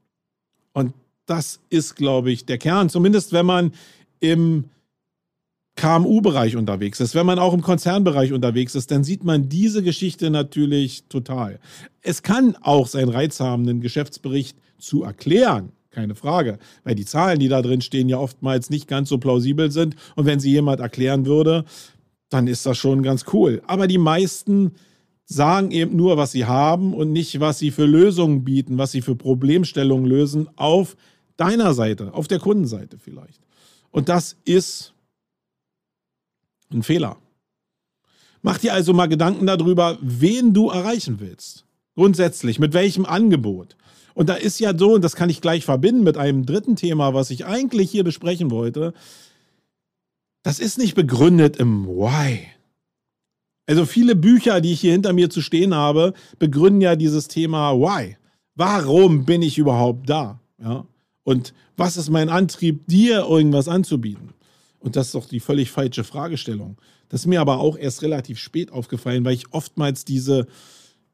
Und 0.76 0.94
das 1.26 1.62
ist, 1.70 1.96
glaube 1.96 2.32
ich, 2.32 2.46
der 2.46 2.60
Kern. 2.60 2.90
Zumindest 2.90 3.34
wenn 3.34 3.46
man 3.46 3.72
im 4.20 4.66
KMU-Bereich 5.78 6.56
unterwegs 6.56 7.00
ist, 7.00 7.16
wenn 7.16 7.26
man 7.26 7.40
auch 7.40 7.54
im 7.54 7.62
Konzernbereich 7.62 8.34
unterwegs 8.34 8.76
ist, 8.76 8.92
dann 8.92 9.04
sieht 9.04 9.24
man 9.24 9.50
diese 9.50 9.82
Geschichte 9.84 10.30
natürlich 10.30 11.06
total. 11.08 11.60
Es 12.02 12.24
kann 12.24 12.56
auch 12.62 12.88
seinen 12.88 13.10
Reiz 13.10 13.40
haben, 13.40 13.64
einen 13.64 13.82
Geschäftsbericht 13.82 14.58
zu 14.78 15.04
erklären, 15.04 15.72
keine 15.92 16.14
Frage. 16.14 16.60
Weil 16.84 16.96
die 16.96 17.06
Zahlen, 17.06 17.40
die 17.40 17.48
da 17.48 17.62
drin 17.62 17.82
stehen, 17.82 18.10
ja 18.10 18.18
oftmals 18.18 18.70
nicht 18.70 18.88
ganz 18.88 19.10
so 19.10 19.18
plausibel 19.18 19.72
sind. 19.72 19.96
Und 20.16 20.26
wenn 20.26 20.40
sie 20.40 20.52
jemand 20.52 20.82
erklären 20.82 21.26
würde, 21.26 21.64
dann 22.30 22.48
ist 22.48 22.66
das 22.66 22.78
schon 22.78 23.02
ganz 23.02 23.26
cool. 23.34 23.62
Aber 23.66 23.88
die 23.88 23.98
meisten 23.98 24.74
sagen 25.26 25.72
eben 25.72 25.96
nur, 25.96 26.18
was 26.18 26.32
sie 26.32 26.46
haben 26.46 26.94
und 26.94 27.12
nicht, 27.12 27.40
was 27.40 27.60
sie 27.60 27.72
für 27.72 27.86
Lösungen 27.86 28.44
bieten, 28.44 28.78
was 28.78 28.92
sie 28.92 29.02
für 29.02 29.16
Problemstellungen 29.16 30.06
lösen 30.06 30.48
auf 30.56 30.96
deiner 31.38 31.74
Seite, 31.74 32.14
auf 32.14 32.28
der 32.28 32.40
Kundenseite 32.40 32.98
vielleicht. 32.98 33.42
Und 33.92 34.10
das 34.10 34.38
ist 34.46 34.94
ein 36.72 36.84
Fehler. 36.84 37.18
Mach 38.42 38.60
dir 38.60 38.74
also 38.74 38.94
mal 38.94 39.08
Gedanken 39.08 39.48
darüber, 39.48 39.98
wen 40.02 40.54
du 40.54 40.70
erreichen 40.70 41.20
willst. 41.20 41.66
Grundsätzlich, 41.96 42.60
mit 42.60 42.74
welchem 42.74 43.06
Angebot. 43.06 43.76
Und 44.14 44.30
da 44.30 44.36
ist 44.36 44.60
ja 44.60 44.78
so, 44.78 44.94
und 44.94 45.02
das 45.02 45.16
kann 45.16 45.30
ich 45.30 45.42
gleich 45.42 45.66
verbinden 45.66 46.04
mit 46.04 46.18
einem 46.18 46.46
dritten 46.46 46.76
Thema, 46.76 47.14
was 47.14 47.32
ich 47.32 47.46
eigentlich 47.46 47.90
hier 47.90 48.04
besprechen 48.04 48.52
wollte. 48.52 48.94
Das 50.44 50.60
ist 50.60 50.78
nicht 50.78 50.94
begründet 50.94 51.58
im 51.58 51.88
Why. 51.88 52.48
Also 53.68 53.86
viele 53.86 54.16
Bücher, 54.16 54.62
die 54.62 54.74
ich 54.74 54.82
hier 54.82 54.92
hinter 54.92 55.14
mir 55.14 55.30
zu 55.30 55.42
stehen 55.42 55.74
habe, 55.74 56.14
begründen 56.38 56.82
ja 56.82 56.96
dieses 56.96 57.28
Thema 57.28 57.74
Why. 57.74 58.18
Warum 58.56 59.26
bin 59.26 59.42
ich 59.42 59.58
überhaupt 59.58 60.10
da? 60.10 60.40
Ja? 60.62 60.86
Und 61.24 61.54
was 61.76 61.98
ist 61.98 62.10
mein 62.10 62.30
Antrieb, 62.30 62.88
dir 62.88 63.26
irgendwas 63.28 63.68
anzubieten? 63.68 64.30
Und 64.80 64.96
das 64.96 65.08
ist 65.08 65.16
doch 65.16 65.26
die 65.26 65.40
völlig 65.40 65.72
falsche 65.72 66.04
Fragestellung. 66.04 66.78
Das 67.10 67.22
ist 67.22 67.28
mir 67.28 67.42
aber 67.42 67.60
auch 67.60 67.78
erst 67.78 68.04
relativ 68.04 68.40
spät 68.40 68.72
aufgefallen, 68.72 69.26
weil 69.26 69.34
ich 69.34 69.52
oftmals 69.52 70.06
diese 70.06 70.46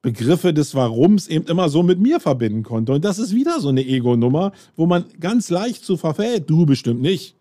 Begriffe 0.01 0.53
des 0.53 0.75
Warums 0.75 1.27
eben 1.27 1.45
immer 1.45 1.69
so 1.69 1.81
mit 1.81 1.99
mir 1.99 2.19
verbinden 2.19 2.63
konnte. 2.63 2.91
Und 2.91 3.05
das 3.05 3.17
ist 3.17 3.33
wieder 3.33 3.61
so 3.61 3.69
eine 3.69 3.85
Ego-Nummer, 3.85 4.51
wo 4.75 4.87
man 4.87 5.05
ganz 5.19 5.49
leicht 5.49 5.85
zu 5.85 5.95
verfällt. 5.95 6.49
Du 6.49 6.65
bestimmt 6.65 7.01
nicht. 7.01 7.35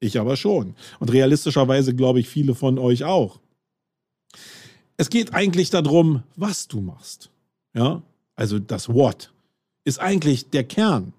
Ich 0.00 0.18
aber 0.20 0.36
schon. 0.36 0.74
Und 0.98 1.12
realistischerweise 1.12 1.94
glaube 1.94 2.20
ich 2.20 2.28
viele 2.28 2.54
von 2.54 2.78
euch 2.78 3.04
auch. 3.04 3.39
Es 5.00 5.08
geht 5.08 5.32
eigentlich 5.32 5.70
darum, 5.70 6.24
was 6.36 6.68
du 6.68 6.82
machst. 6.82 7.30
Ja, 7.72 8.02
also 8.36 8.58
das 8.58 8.90
What 8.90 9.32
ist 9.82 9.98
eigentlich 9.98 10.50
der 10.50 10.62
Kern. 10.62 11.14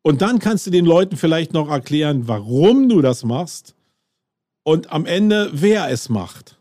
Und 0.00 0.22
dann 0.22 0.38
kannst 0.38 0.66
du 0.66 0.70
den 0.70 0.86
Leuten 0.86 1.18
vielleicht 1.18 1.52
noch 1.52 1.68
erklären, 1.68 2.28
warum 2.28 2.88
du 2.88 3.02
das 3.02 3.24
machst 3.24 3.74
und 4.62 4.90
am 4.90 5.04
Ende, 5.04 5.50
wer 5.52 5.90
es 5.90 6.08
macht. 6.08 6.56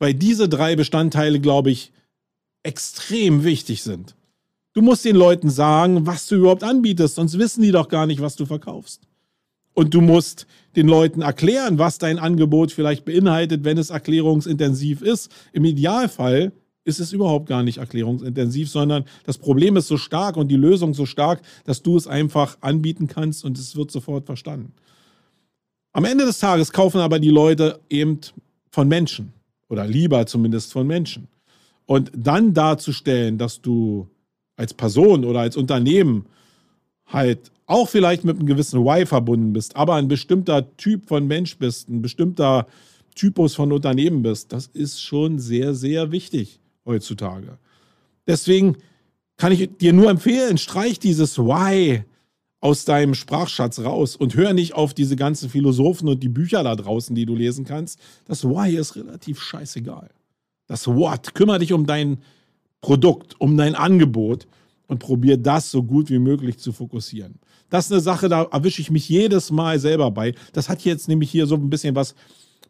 Weil 0.00 0.14
diese 0.14 0.48
drei 0.48 0.74
Bestandteile, 0.74 1.38
glaube 1.38 1.70
ich, 1.70 1.92
extrem 2.64 3.44
wichtig 3.44 3.84
sind. 3.84 4.16
Du 4.72 4.82
musst 4.82 5.04
den 5.04 5.14
Leuten 5.14 5.50
sagen, 5.50 6.04
was 6.04 6.26
du 6.26 6.34
überhaupt 6.34 6.64
anbietest, 6.64 7.14
sonst 7.14 7.38
wissen 7.38 7.62
die 7.62 7.70
doch 7.70 7.88
gar 7.88 8.08
nicht, 8.08 8.20
was 8.20 8.34
du 8.34 8.44
verkaufst. 8.44 9.02
Und 9.72 9.94
du 9.94 10.00
musst 10.00 10.48
den 10.76 10.88
Leuten 10.88 11.22
erklären, 11.22 11.78
was 11.78 11.98
dein 11.98 12.18
Angebot 12.18 12.72
vielleicht 12.72 13.04
beinhaltet, 13.04 13.64
wenn 13.64 13.78
es 13.78 13.90
erklärungsintensiv 13.90 15.02
ist. 15.02 15.30
Im 15.52 15.64
Idealfall 15.64 16.52
ist 16.84 17.00
es 17.00 17.12
überhaupt 17.12 17.48
gar 17.48 17.62
nicht 17.62 17.78
erklärungsintensiv, 17.78 18.68
sondern 18.68 19.04
das 19.24 19.38
Problem 19.38 19.76
ist 19.76 19.88
so 19.88 19.96
stark 19.96 20.36
und 20.36 20.48
die 20.48 20.56
Lösung 20.56 20.94
so 20.94 21.06
stark, 21.06 21.40
dass 21.64 21.82
du 21.82 21.96
es 21.96 22.06
einfach 22.06 22.58
anbieten 22.60 23.06
kannst 23.06 23.44
und 23.44 23.58
es 23.58 23.74
wird 23.74 23.90
sofort 23.90 24.26
verstanden. 24.26 24.72
Am 25.92 26.04
Ende 26.04 26.26
des 26.26 26.38
Tages 26.38 26.72
kaufen 26.72 27.00
aber 27.00 27.18
die 27.18 27.30
Leute 27.30 27.80
eben 27.88 28.20
von 28.70 28.88
Menschen 28.88 29.32
oder 29.68 29.86
lieber 29.86 30.26
zumindest 30.26 30.72
von 30.72 30.86
Menschen. 30.86 31.28
Und 31.86 32.10
dann 32.14 32.52
darzustellen, 32.52 33.38
dass 33.38 33.60
du 33.60 34.08
als 34.56 34.74
Person 34.74 35.24
oder 35.24 35.40
als 35.40 35.56
Unternehmen 35.56 36.26
halt 37.06 37.50
auch 37.66 37.88
vielleicht 37.88 38.24
mit 38.24 38.38
einem 38.38 38.46
gewissen 38.46 38.84
Why 38.84 39.06
verbunden 39.06 39.52
bist, 39.52 39.76
aber 39.76 39.94
ein 39.94 40.08
bestimmter 40.08 40.76
Typ 40.76 41.08
von 41.08 41.26
Mensch 41.26 41.56
bist, 41.58 41.88
ein 41.88 42.02
bestimmter 42.02 42.66
Typus 43.14 43.54
von 43.54 43.72
Unternehmen 43.72 44.22
bist, 44.22 44.52
das 44.52 44.66
ist 44.66 45.00
schon 45.00 45.38
sehr, 45.38 45.74
sehr 45.74 46.10
wichtig 46.10 46.60
heutzutage. 46.84 47.58
Deswegen 48.26 48.76
kann 49.36 49.52
ich 49.52 49.76
dir 49.78 49.92
nur 49.92 50.10
empfehlen, 50.10 50.58
streich 50.58 50.98
dieses 50.98 51.38
Why 51.38 52.04
aus 52.60 52.84
deinem 52.84 53.14
Sprachschatz 53.14 53.80
raus 53.80 54.16
und 54.16 54.34
hör 54.36 54.52
nicht 54.54 54.74
auf 54.74 54.94
diese 54.94 55.16
ganzen 55.16 55.50
Philosophen 55.50 56.08
und 56.08 56.22
die 56.22 56.28
Bücher 56.28 56.62
da 56.62 56.74
draußen, 56.74 57.14
die 57.14 57.26
du 57.26 57.34
lesen 57.34 57.64
kannst. 57.64 58.00
Das 58.26 58.44
Why 58.44 58.76
ist 58.76 58.96
relativ 58.96 59.40
scheißegal. 59.40 60.10
Das 60.66 60.86
What, 60.86 61.34
kümmere 61.34 61.58
dich 61.58 61.72
um 61.72 61.86
dein 61.86 62.18
Produkt, 62.80 63.38
um 63.38 63.56
dein 63.56 63.74
Angebot 63.74 64.46
und 64.86 64.98
probier 64.98 65.36
das 65.36 65.70
so 65.70 65.82
gut 65.82 66.10
wie 66.10 66.18
möglich 66.18 66.58
zu 66.58 66.72
fokussieren. 66.72 67.38
Das 67.74 67.86
ist 67.86 67.92
eine 67.92 68.00
Sache, 68.02 68.28
da 68.28 68.44
erwische 68.52 68.80
ich 68.80 68.92
mich 68.92 69.08
jedes 69.08 69.50
Mal 69.50 69.80
selber 69.80 70.12
bei. 70.12 70.36
Das 70.52 70.68
hat 70.68 70.84
jetzt 70.84 71.08
nämlich 71.08 71.28
hier 71.28 71.48
so 71.48 71.56
ein 71.56 71.70
bisschen 71.70 71.96
was 71.96 72.14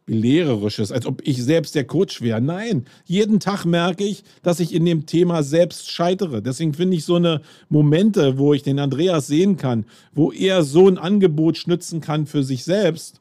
Belehrerisches, 0.07 0.91
als 0.91 1.05
ob 1.05 1.21
ich 1.29 1.45
selbst 1.45 1.75
der 1.75 1.85
Coach 1.85 2.23
wäre. 2.23 2.41
Nein, 2.41 2.87
jeden 3.05 3.39
Tag 3.39 3.67
merke 3.67 4.03
ich, 4.03 4.25
dass 4.43 4.61
ich 4.61 4.73
in 4.73 4.87
dem 4.87 5.05
Thema 5.05 5.43
selbst 5.43 5.91
scheitere. 5.91 6.41
Deswegen 6.41 6.73
finde 6.73 6.97
ich 6.97 7.05
so 7.05 7.17
eine 7.17 7.43
Momente, 7.69 8.39
wo 8.39 8.55
ich 8.55 8.63
den 8.63 8.79
Andreas 8.79 9.27
sehen 9.27 9.59
kann, 9.59 9.85
wo 10.15 10.33
er 10.33 10.63
so 10.63 10.89
ein 10.89 10.97
Angebot 10.97 11.59
schnitzen 11.59 12.01
kann 12.01 12.25
für 12.25 12.43
sich 12.43 12.65
selbst, 12.65 13.21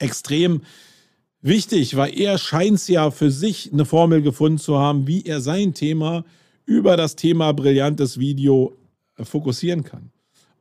extrem 0.00 0.60
wichtig, 1.40 1.96
weil 1.96 2.14
er 2.14 2.36
scheint 2.36 2.76
es 2.76 2.88
ja 2.88 3.10
für 3.10 3.30
sich 3.30 3.72
eine 3.72 3.86
Formel 3.86 4.20
gefunden 4.20 4.58
zu 4.58 4.78
haben, 4.78 5.06
wie 5.06 5.24
er 5.24 5.40
sein 5.40 5.72
Thema 5.72 6.26
über 6.66 6.98
das 6.98 7.16
Thema 7.16 7.52
brillantes 7.52 8.18
Video 8.18 8.76
fokussieren 9.16 9.82
kann. 9.82 10.10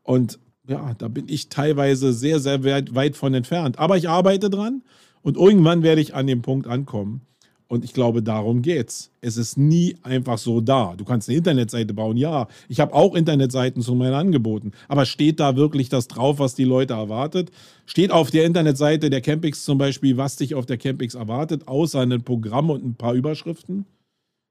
Und 0.09 0.39
ja, 0.67 0.95
da 0.97 1.07
bin 1.07 1.25
ich 1.29 1.49
teilweise 1.49 2.13
sehr, 2.13 2.39
sehr 2.39 2.63
weit, 2.63 2.95
weit 2.95 3.15
von 3.15 3.31
entfernt. 3.35 3.77
Aber 3.77 3.95
ich 3.95 4.09
arbeite 4.09 4.49
dran 4.49 4.81
und 5.21 5.37
irgendwann 5.37 5.83
werde 5.83 6.01
ich 6.01 6.15
an 6.15 6.25
dem 6.25 6.41
Punkt 6.41 6.65
ankommen. 6.65 7.21
Und 7.67 7.85
ich 7.85 7.93
glaube, 7.93 8.23
darum 8.23 8.63
geht's. 8.63 9.11
Es 9.21 9.37
ist 9.37 9.55
nie 9.59 9.97
einfach 10.01 10.39
so 10.39 10.61
da. 10.61 10.95
Du 10.97 11.05
kannst 11.05 11.29
eine 11.29 11.37
Internetseite 11.37 11.93
bauen, 11.93 12.17
ja. 12.17 12.47
Ich 12.69 12.79
habe 12.79 12.95
auch 12.95 13.13
Internetseiten 13.13 13.83
zu 13.83 13.93
meinen 13.93 14.15
Angeboten. 14.15 14.71
Aber 14.87 15.05
steht 15.05 15.39
da 15.39 15.55
wirklich 15.55 15.89
das 15.89 16.07
drauf, 16.07 16.39
was 16.39 16.55
die 16.55 16.63
Leute 16.63 16.95
erwartet? 16.95 17.51
Steht 17.85 18.09
auf 18.09 18.31
der 18.31 18.45
Internetseite 18.45 19.11
der 19.11 19.21
Campix 19.21 19.63
zum 19.63 19.77
Beispiel, 19.77 20.17
was 20.17 20.37
dich 20.37 20.55
auf 20.55 20.65
der 20.65 20.79
Campix 20.79 21.13
erwartet, 21.13 21.67
außer 21.67 21.99
ein 21.99 22.23
Programm 22.23 22.71
und 22.71 22.83
ein 22.83 22.95
paar 22.95 23.13
Überschriften? 23.13 23.85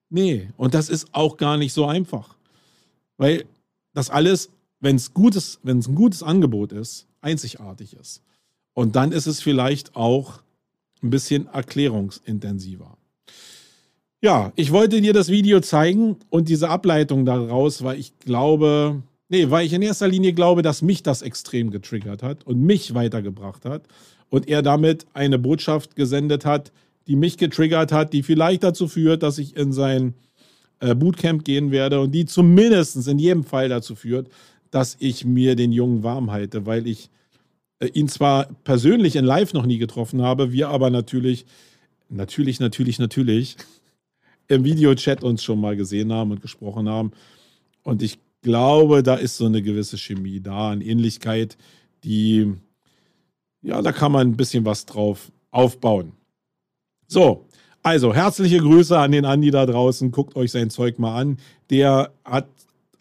Nee. 0.08 0.50
Und 0.56 0.74
das 0.74 0.88
ist 0.88 1.08
auch 1.10 1.36
gar 1.36 1.56
nicht 1.56 1.72
so 1.72 1.84
einfach. 1.84 2.36
Weil 3.16 3.44
das 3.92 4.08
alles, 4.08 4.50
wenn 4.80 4.96
es 4.96 5.14
gutes, 5.14 5.58
wenn 5.62 5.78
es 5.78 5.88
ein 5.88 5.94
gutes 5.94 6.22
Angebot 6.22 6.72
ist, 6.72 7.06
einzigartig 7.20 7.94
ist. 7.94 8.22
Und 8.74 8.96
dann 8.96 9.12
ist 9.12 9.26
es 9.26 9.40
vielleicht 9.40 9.96
auch 9.96 10.40
ein 11.02 11.10
bisschen 11.10 11.46
erklärungsintensiver. 11.48 12.96
Ja, 14.20 14.52
ich 14.56 14.72
wollte 14.72 15.00
dir 15.00 15.12
das 15.12 15.28
Video 15.28 15.60
zeigen 15.60 16.16
und 16.28 16.48
diese 16.48 16.68
Ableitung 16.68 17.24
daraus, 17.24 17.84
weil 17.84 17.98
ich 17.98 18.18
glaube, 18.18 19.02
nee, 19.28 19.48
weil 19.50 19.64
ich 19.64 19.72
in 19.72 19.82
erster 19.82 20.08
Linie 20.08 20.32
glaube, 20.32 20.62
dass 20.62 20.82
mich 20.82 21.04
das 21.04 21.22
extrem 21.22 21.70
getriggert 21.70 22.22
hat 22.22 22.44
und 22.44 22.60
mich 22.60 22.94
weitergebracht 22.94 23.64
hat 23.64 23.82
und 24.28 24.48
er 24.48 24.62
damit 24.62 25.06
eine 25.14 25.38
Botschaft 25.38 25.94
gesendet 25.94 26.44
hat, 26.44 26.72
die 27.06 27.14
mich 27.14 27.36
getriggert 27.36 27.92
hat, 27.92 28.12
die 28.12 28.24
vielleicht 28.24 28.64
dazu 28.64 28.88
führt, 28.88 29.22
dass 29.22 29.38
ich 29.38 29.56
in 29.56 29.72
sein 29.72 30.14
äh, 30.80 30.94
Bootcamp 30.94 31.44
gehen 31.44 31.70
werde 31.70 32.00
und 32.00 32.12
die 32.12 32.26
zumindest 32.26 33.06
in 33.06 33.18
jedem 33.18 33.44
Fall 33.44 33.68
dazu 33.68 33.94
führt, 33.94 34.28
dass 34.70 34.96
ich 34.98 35.24
mir 35.24 35.56
den 35.56 35.72
Jungen 35.72 36.02
warm 36.02 36.30
halte, 36.30 36.66
weil 36.66 36.86
ich 36.86 37.10
äh, 37.80 37.86
ihn 37.86 38.08
zwar 38.08 38.46
persönlich 38.64 39.16
in 39.16 39.24
Live 39.24 39.52
noch 39.54 39.66
nie 39.66 39.78
getroffen 39.78 40.22
habe, 40.22 40.52
wir 40.52 40.68
aber 40.68 40.90
natürlich, 40.90 41.46
natürlich, 42.08 42.60
natürlich, 42.60 42.98
natürlich 42.98 43.56
im 44.48 44.64
Videochat 44.64 45.22
uns 45.22 45.42
schon 45.42 45.60
mal 45.60 45.76
gesehen 45.76 46.12
haben 46.12 46.30
und 46.30 46.40
gesprochen 46.40 46.88
haben. 46.88 47.12
Und 47.82 48.02
ich 48.02 48.18
glaube, 48.42 49.02
da 49.02 49.14
ist 49.14 49.36
so 49.36 49.46
eine 49.46 49.62
gewisse 49.62 49.98
Chemie 49.98 50.40
da, 50.40 50.70
eine 50.70 50.84
Ähnlichkeit, 50.84 51.56
die, 52.04 52.54
ja, 53.62 53.82
da 53.82 53.92
kann 53.92 54.12
man 54.12 54.28
ein 54.28 54.36
bisschen 54.36 54.64
was 54.64 54.86
drauf 54.86 55.30
aufbauen. 55.50 56.12
So, 57.06 57.46
also 57.82 58.14
herzliche 58.14 58.58
Grüße 58.58 58.98
an 58.98 59.12
den 59.12 59.24
Andi 59.24 59.50
da 59.50 59.64
draußen. 59.64 60.10
Guckt 60.10 60.36
euch 60.36 60.52
sein 60.52 60.70
Zeug 60.70 60.98
mal 60.98 61.18
an. 61.18 61.38
Der 61.70 62.12
hat 62.24 62.48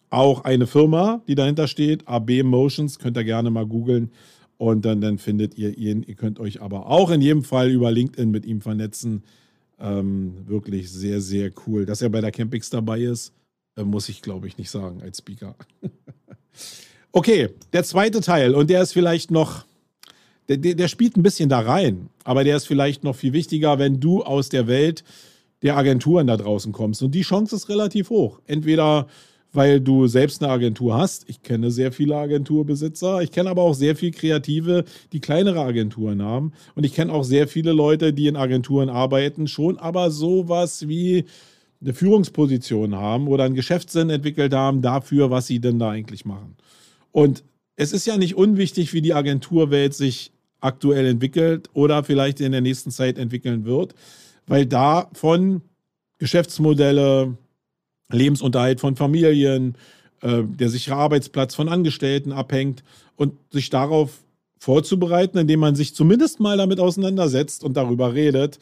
auch 0.09 0.43
eine 0.43 0.67
Firma, 0.67 1.21
die 1.27 1.35
dahinter 1.35 1.67
steht, 1.67 2.07
AB 2.07 2.43
Motions, 2.43 2.99
könnt 2.99 3.17
ihr 3.17 3.23
gerne 3.23 3.49
mal 3.49 3.65
googeln. 3.65 4.11
Und 4.57 4.85
dann, 4.85 5.01
dann 5.01 5.19
findet 5.19 5.57
ihr 5.57 5.77
ihn. 5.77 6.03
Ihr 6.03 6.15
könnt 6.15 6.39
euch 6.39 6.61
aber 6.61 6.87
auch 6.87 7.11
in 7.11 7.21
jedem 7.21 7.43
Fall 7.43 7.69
über 7.69 7.91
LinkedIn 7.91 8.31
mit 8.31 8.45
ihm 8.45 8.61
vernetzen. 8.61 9.23
Ähm, 9.79 10.47
wirklich 10.47 10.91
sehr, 10.91 11.21
sehr 11.21 11.51
cool. 11.67 11.85
Dass 11.85 12.01
er 12.01 12.09
bei 12.09 12.21
der 12.21 12.31
Campix 12.31 12.71
dabei 12.71 13.01
ist, 13.01 13.33
äh, 13.75 13.83
muss 13.83 14.09
ich, 14.09 14.21
glaube 14.23 14.47
ich, 14.47 14.57
nicht 14.57 14.71
sagen 14.71 15.01
als 15.01 15.19
Speaker. 15.19 15.55
okay, 17.11 17.49
der 17.71 17.83
zweite 17.83 18.21
Teil. 18.21 18.55
Und 18.55 18.71
der 18.71 18.81
ist 18.81 18.93
vielleicht 18.93 19.29
noch, 19.29 19.65
der, 20.49 20.57
der, 20.57 20.73
der 20.73 20.87
spielt 20.87 21.17
ein 21.17 21.23
bisschen 21.23 21.49
da 21.49 21.59
rein. 21.59 22.09
Aber 22.23 22.43
der 22.43 22.57
ist 22.57 22.65
vielleicht 22.65 23.03
noch 23.03 23.15
viel 23.15 23.33
wichtiger, 23.33 23.77
wenn 23.77 23.99
du 23.99 24.23
aus 24.23 24.49
der 24.49 24.65
Welt 24.65 25.03
der 25.61 25.77
Agenturen 25.77 26.25
da 26.25 26.37
draußen 26.37 26.71
kommst. 26.71 27.03
Und 27.03 27.11
die 27.11 27.21
Chance 27.21 27.55
ist 27.55 27.69
relativ 27.69 28.09
hoch. 28.09 28.41
Entweder 28.47 29.07
weil 29.57 29.81
du 29.81 30.05
selbst 30.05 30.43
eine 30.43 30.53
Agentur 30.53 30.95
hast. 30.95 31.27
Ich 31.27 31.41
kenne 31.41 31.71
sehr 31.71 31.91
viele 31.91 32.15
Agenturbesitzer. 32.15 33.23
Ich 33.23 33.31
kenne 33.31 33.49
aber 33.49 33.63
auch 33.63 33.73
sehr 33.73 33.95
viele 33.95 34.11
Kreative, 34.11 34.85
die 35.13 35.19
kleinere 35.19 35.61
Agenturen 35.61 36.21
haben. 36.21 36.53
Und 36.75 36.85
ich 36.85 36.93
kenne 36.93 37.11
auch 37.11 37.23
sehr 37.23 37.47
viele 37.47 37.73
Leute, 37.73 38.13
die 38.13 38.27
in 38.27 38.35
Agenturen 38.35 38.87
arbeiten, 38.87 39.47
schon 39.47 39.79
aber 39.79 40.11
sowas 40.11 40.87
wie 40.87 41.25
eine 41.81 41.95
Führungsposition 41.95 42.93
haben 42.93 43.27
oder 43.27 43.45
einen 43.45 43.55
Geschäftssinn 43.55 44.11
entwickelt 44.11 44.53
haben 44.53 44.83
dafür, 44.83 45.31
was 45.31 45.47
sie 45.47 45.59
denn 45.59 45.79
da 45.79 45.89
eigentlich 45.89 46.23
machen. 46.23 46.55
Und 47.11 47.43
es 47.77 47.93
ist 47.93 48.05
ja 48.05 48.15
nicht 48.15 48.35
unwichtig, 48.35 48.93
wie 48.93 49.01
die 49.01 49.15
Agenturwelt 49.15 49.95
sich 49.95 50.33
aktuell 50.59 51.07
entwickelt 51.07 51.71
oder 51.73 52.03
vielleicht 52.03 52.41
in 52.41 52.51
der 52.51 52.61
nächsten 52.61 52.91
Zeit 52.91 53.17
entwickeln 53.17 53.65
wird, 53.65 53.95
weil 54.45 54.67
davon 54.67 55.61
Geschäftsmodelle, 56.19 57.35
Lebensunterhalt 58.11 58.79
von 58.79 58.95
Familien, 58.95 59.75
äh, 60.21 60.43
der 60.43 60.69
sichere 60.69 60.95
Arbeitsplatz 60.95 61.55
von 61.55 61.69
Angestellten 61.69 62.31
abhängt 62.31 62.83
und 63.15 63.33
sich 63.51 63.69
darauf 63.69 64.19
vorzubereiten, 64.59 65.37
indem 65.37 65.59
man 65.59 65.75
sich 65.75 65.93
zumindest 65.93 66.39
mal 66.39 66.57
damit 66.57 66.79
auseinandersetzt 66.79 67.63
und 67.63 67.77
darüber 67.77 68.13
redet, 68.13 68.59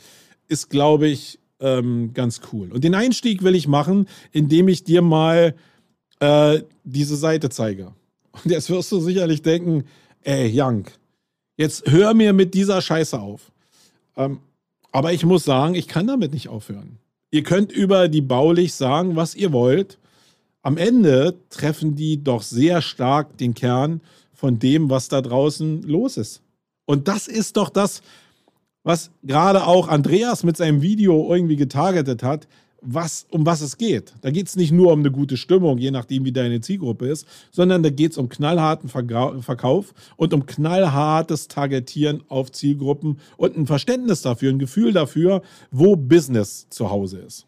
ist, 0.48 0.70
glaube 0.70 1.08
ich, 1.08 1.40
ähm, 1.60 2.12
ganz 2.14 2.42
cool. 2.52 2.72
Und 2.72 2.84
den 2.84 2.96
Einstieg 2.96 3.44
will 3.44 3.56
ich 3.56 3.68
machen, 3.68 4.08
indem 4.32 4.68
ich 4.68 4.84
dir 4.84 5.02
mal 5.02 5.56
äh, 6.20 6.62
diese 6.84 7.16
Seite 7.16 7.50
zeige. 7.50 7.94
Und 8.32 8.52
jetzt 8.52 8.70
wirst 8.70 8.92
du 8.92 9.00
sicherlich 9.00 9.42
denken, 9.42 9.86
ey, 10.22 10.48
Jank, 10.48 10.92
jetzt 11.58 11.90
hör 11.90 12.14
mir 12.14 12.34
mit 12.34 12.54
dieser 12.54 12.82
Scheiße 12.82 13.20
auf. 13.20 13.52
Ähm, 14.18 14.40
aber 14.92 15.14
ich 15.14 15.26
muss 15.26 15.44
sagen, 15.44 15.76
ich 15.76 15.88
kann 15.88 16.08
damit 16.08 16.34
nicht 16.34 16.50
aufhören. 16.50 17.00
Ihr 17.36 17.44
könnt 17.44 17.74
über 17.74 18.08
die 18.08 18.22
Baulich 18.22 18.76
sagen, 18.76 19.18
was 19.18 19.36
ihr 19.36 19.52
wollt. 19.52 19.98
Am 20.62 20.78
Ende 20.78 21.36
treffen 21.50 21.94
die 21.94 22.24
doch 22.24 22.42
sehr 22.42 22.82
stark 22.82 23.38
den 23.38 23.54
Kern 23.54 24.00
von 24.32 24.58
dem, 24.58 24.90
was 24.90 25.10
da 25.10 25.22
draußen 25.22 25.82
los 25.82 26.16
ist. 26.16 26.42
Und 26.86 27.10
das 27.10 27.28
ist 27.28 27.58
doch 27.58 27.70
das, 27.70 28.02
was 28.84 29.12
gerade 29.22 29.68
auch 29.68 29.90
Andreas 29.90 30.46
mit 30.46 30.56
seinem 30.56 30.82
Video 30.82 31.30
irgendwie 31.30 31.58
getargetet 31.58 32.24
hat, 32.24 32.48
was, 32.86 33.26
um 33.32 33.46
was 33.46 33.62
es 33.62 33.78
geht. 33.78 34.14
Da 34.22 34.32
geht 34.32 34.48
es 34.48 34.56
nicht 34.56 34.72
nur 34.72 34.94
um 34.94 35.00
eine 35.00 35.12
gute 35.12 35.38
Stimmung, 35.38 35.78
je 35.78 35.92
nachdem, 35.92 36.26
wie 36.26 36.32
deine 36.32 36.62
Zielgruppe 36.62 37.08
ist, 37.08 37.28
sondern 37.52 37.84
da 37.84 37.90
geht 37.90 38.12
es 38.12 38.18
um 38.18 38.30
knallharten 38.30 38.90
Verkauf 38.90 39.94
und 40.16 40.34
um 40.34 40.46
knallhartes 40.46 41.48
Targetieren 41.48 42.24
auf 42.30 42.52
Zielgruppen 42.52 43.20
und 43.38 43.58
ein 43.58 43.68
Verständnis 43.68 44.22
dafür, 44.22 44.52
ein 44.52 44.60
Gefühl 44.60 44.94
dafür, 44.94 45.42
wo 45.72 45.96
Business 45.96 46.68
zu 46.70 46.90
Hause 46.90 47.20
ist. 47.20 47.48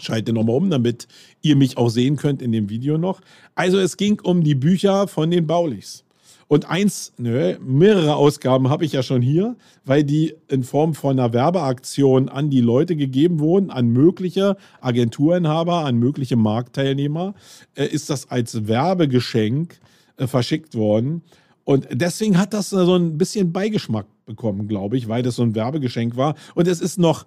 Schalte 0.00 0.32
nochmal 0.32 0.56
um, 0.56 0.70
damit 0.70 1.08
ihr 1.42 1.56
mich 1.56 1.76
auch 1.76 1.88
sehen 1.88 2.16
könnt 2.16 2.40
in 2.40 2.52
dem 2.52 2.70
Video 2.70 2.98
noch. 2.98 3.20
Also 3.54 3.78
es 3.78 3.96
ging 3.96 4.20
um 4.22 4.44
die 4.44 4.54
Bücher 4.54 5.08
von 5.08 5.30
den 5.30 5.46
Baulichs. 5.46 6.04
Und 6.48 6.68
eins, 6.70 7.12
nö, 7.18 7.56
mehrere 7.60 8.16
Ausgaben 8.16 8.70
habe 8.70 8.86
ich 8.86 8.92
ja 8.92 9.02
schon 9.02 9.20
hier, 9.20 9.54
weil 9.84 10.02
die 10.02 10.34
in 10.48 10.64
Form 10.64 10.94
von 10.94 11.18
einer 11.18 11.34
Werbeaktion 11.34 12.30
an 12.30 12.48
die 12.48 12.62
Leute 12.62 12.96
gegeben 12.96 13.38
wurden, 13.38 13.70
an 13.70 13.88
mögliche 13.88 14.56
Agenturinhaber, 14.80 15.84
an 15.84 15.96
mögliche 15.98 16.36
Marktteilnehmer, 16.36 17.34
äh, 17.74 17.84
ist 17.84 18.08
das 18.08 18.30
als 18.30 18.66
Werbegeschenk 18.66 19.78
äh, 20.16 20.26
verschickt 20.26 20.74
worden. 20.74 21.22
Und 21.64 21.86
deswegen 21.92 22.38
hat 22.38 22.54
das 22.54 22.70
so 22.70 22.96
ein 22.96 23.18
bisschen 23.18 23.52
Beigeschmack 23.52 24.06
bekommen, 24.24 24.68
glaube 24.68 24.96
ich, 24.96 25.06
weil 25.06 25.22
das 25.22 25.36
so 25.36 25.42
ein 25.42 25.54
Werbegeschenk 25.54 26.16
war. 26.16 26.34
Und 26.54 26.66
es 26.66 26.80
ist 26.80 26.98
noch 26.98 27.26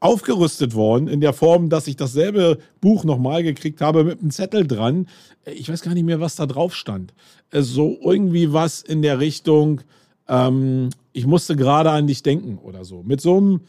aufgerüstet 0.00 0.74
worden 0.74 1.08
in 1.08 1.20
der 1.20 1.34
Form, 1.34 1.68
dass 1.68 1.86
ich 1.86 1.96
dasselbe 1.96 2.58
Buch 2.80 3.04
nochmal 3.04 3.42
gekriegt 3.42 3.82
habe 3.82 4.04
mit 4.04 4.20
einem 4.20 4.30
Zettel 4.30 4.66
dran. 4.66 5.06
Ich 5.44 5.68
weiß 5.68 5.82
gar 5.82 5.94
nicht 5.94 6.04
mehr, 6.04 6.20
was 6.20 6.36
da 6.36 6.46
drauf 6.46 6.74
stand. 6.74 7.12
Äh, 7.50 7.62
so 7.62 7.98
irgendwie 8.02 8.52
was 8.52 8.80
in 8.80 9.02
der 9.02 9.20
Richtung, 9.20 9.82
ähm, 10.26 10.88
ich 11.12 11.26
musste 11.26 11.54
gerade 11.54 11.90
an 11.90 12.06
dich 12.06 12.22
denken 12.22 12.58
oder 12.58 12.84
so. 12.84 13.02
Mit 13.02 13.20
so 13.20 13.36
einem, 13.36 13.60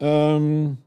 ähm, 0.00 0.78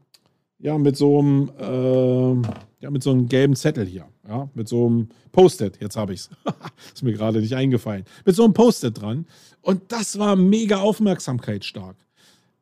ja, 0.58 0.76
mit 0.76 0.96
so 0.96 1.18
einem, 1.18 1.50
äh, 1.58 2.48
ja, 2.80 2.90
mit 2.90 3.02
so 3.02 3.10
einem 3.10 3.28
gelben 3.28 3.56
Zettel 3.56 3.86
hier. 3.86 4.06
Ja, 4.28 4.48
mit 4.54 4.68
so 4.68 4.86
einem 4.86 5.08
Post-it. 5.32 5.78
Jetzt 5.80 5.96
habe 5.96 6.12
ich 6.12 6.20
es. 6.20 6.30
Ist 6.94 7.02
mir 7.02 7.12
gerade 7.12 7.40
nicht 7.40 7.54
eingefallen. 7.54 8.04
Mit 8.24 8.36
so 8.36 8.44
einem 8.44 8.52
Post-it 8.52 9.00
dran. 9.00 9.26
Und 9.62 9.92
das 9.92 10.18
war 10.18 10.36
mega 10.36 10.78
aufmerksamkeitsstark. 10.78 11.96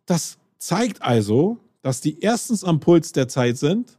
Das 0.06 0.38
zeigt 0.58 1.02
also, 1.02 1.58
dass 1.88 2.02
die 2.02 2.20
erstens 2.20 2.64
am 2.64 2.80
Puls 2.80 3.12
der 3.12 3.28
Zeit 3.28 3.56
sind, 3.56 3.96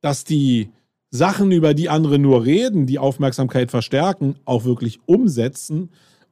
dass 0.00 0.24
die 0.24 0.72
Sachen, 1.12 1.52
über 1.52 1.72
die 1.72 1.88
andere 1.88 2.18
nur 2.18 2.44
reden, 2.44 2.84
die 2.84 2.98
Aufmerksamkeit 2.98 3.70
verstärken, 3.70 4.34
auch 4.44 4.64
wirklich 4.64 4.98
umsetzen. 5.06 5.90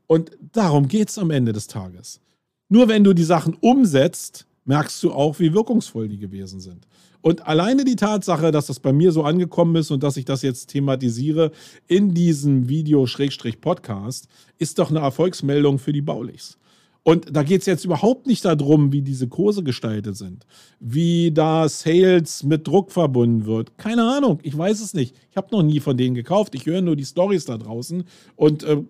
Und 0.08 0.32
darum 0.50 0.88
geht 0.88 1.10
es 1.10 1.18
am 1.18 1.30
Ende 1.30 1.52
des 1.52 1.68
Tages. 1.68 2.20
Nur 2.68 2.88
wenn 2.88 3.04
du 3.04 3.12
die 3.12 3.22
Sachen 3.22 3.56
umsetzt, 3.60 4.48
merkst 4.64 5.00
du 5.04 5.12
auch, 5.12 5.38
wie 5.38 5.54
wirkungsvoll 5.54 6.08
die 6.08 6.18
gewesen 6.18 6.58
sind. 6.58 6.88
Und 7.20 7.46
alleine 7.46 7.84
die 7.84 7.94
Tatsache, 7.94 8.50
dass 8.50 8.66
das 8.66 8.80
bei 8.80 8.92
mir 8.92 9.12
so 9.12 9.22
angekommen 9.22 9.76
ist 9.76 9.92
und 9.92 10.02
dass 10.02 10.16
ich 10.16 10.24
das 10.24 10.42
jetzt 10.42 10.70
thematisiere 10.70 11.52
in 11.86 12.14
diesem 12.14 12.68
Video-Podcast, 12.68 14.26
ist 14.58 14.80
doch 14.80 14.90
eine 14.90 14.98
Erfolgsmeldung 14.98 15.78
für 15.78 15.92
die 15.92 16.02
Baulichs. 16.02 16.58
Und 17.06 17.36
da 17.36 17.44
geht 17.44 17.60
es 17.60 17.66
jetzt 17.66 17.84
überhaupt 17.84 18.26
nicht 18.26 18.44
darum, 18.44 18.90
wie 18.90 19.00
diese 19.00 19.28
Kurse 19.28 19.62
gestaltet 19.62 20.16
sind, 20.16 20.44
wie 20.80 21.30
da 21.30 21.68
Sales 21.68 22.42
mit 22.42 22.66
Druck 22.66 22.90
verbunden 22.90 23.46
wird. 23.46 23.78
Keine 23.78 24.02
Ahnung, 24.02 24.40
ich 24.42 24.58
weiß 24.58 24.80
es 24.80 24.92
nicht. 24.92 25.14
Ich 25.30 25.36
habe 25.36 25.46
noch 25.52 25.62
nie 25.62 25.78
von 25.78 25.96
denen 25.96 26.16
gekauft. 26.16 26.56
Ich 26.56 26.66
höre 26.66 26.82
nur 26.82 26.96
die 26.96 27.04
Stories 27.04 27.44
da 27.44 27.58
draußen 27.58 28.02
und 28.34 28.64
äh, 28.64 28.82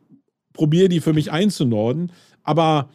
probiere 0.55 0.89
die 0.89 1.01
für 1.01 1.13
mich 1.13 1.31
einzunorden. 1.31 2.11
Aber 2.43 2.89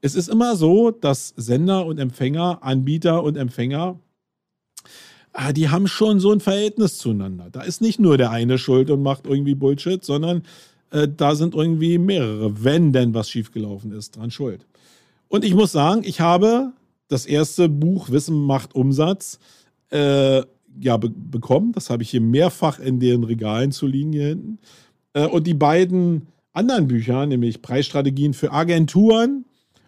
es 0.00 0.14
ist 0.14 0.28
immer 0.28 0.54
so, 0.54 0.92
dass 0.92 1.34
Sender 1.36 1.84
und 1.84 1.98
Empfänger, 1.98 2.62
Anbieter 2.62 3.24
und 3.24 3.36
Empfänger, 3.36 3.98
ah, 5.32 5.52
die 5.52 5.70
haben 5.70 5.88
schon 5.88 6.20
so 6.20 6.30
ein 6.30 6.38
Verhältnis 6.38 6.98
zueinander. 6.98 7.48
Da 7.50 7.62
ist 7.62 7.80
nicht 7.80 7.98
nur 7.98 8.16
der 8.16 8.30
eine 8.30 8.58
schuld 8.58 8.90
und 8.90 9.02
macht 9.02 9.26
irgendwie 9.26 9.56
Bullshit, 9.56 10.04
sondern 10.04 10.44
äh, 10.90 11.08
da 11.08 11.34
sind 11.34 11.56
irgendwie 11.56 11.98
mehrere, 11.98 12.62
wenn 12.62 12.92
denn 12.92 13.12
was 13.12 13.28
schiefgelaufen 13.28 13.90
ist, 13.90 14.16
dran 14.16 14.30
schuld. 14.30 14.67
Und 15.28 15.44
ich 15.44 15.54
muss 15.54 15.72
sagen, 15.72 16.02
ich 16.04 16.20
habe 16.20 16.72
das 17.08 17.26
erste 17.26 17.68
Buch 17.68 18.10
Wissen 18.10 18.36
macht 18.42 18.74
Umsatz 18.74 19.38
äh, 19.90 20.42
ja, 20.80 20.96
be 20.96 21.10
bekommen. 21.10 21.72
Das 21.72 21.90
habe 21.90 22.02
ich 22.02 22.10
hier 22.10 22.20
mehrfach 22.20 22.78
in 22.78 23.00
den 23.00 23.24
Regalen 23.24 23.72
zu 23.72 23.86
liegen 23.86 24.12
hier 24.12 24.28
hinten. 24.28 24.58
Äh, 25.12 25.26
und 25.26 25.46
die 25.46 25.54
beiden 25.54 26.28
anderen 26.52 26.88
Bücher, 26.88 27.26
nämlich 27.26 27.62
Preisstrategien 27.62 28.34
für 28.34 28.52
Agenturen 28.52 29.44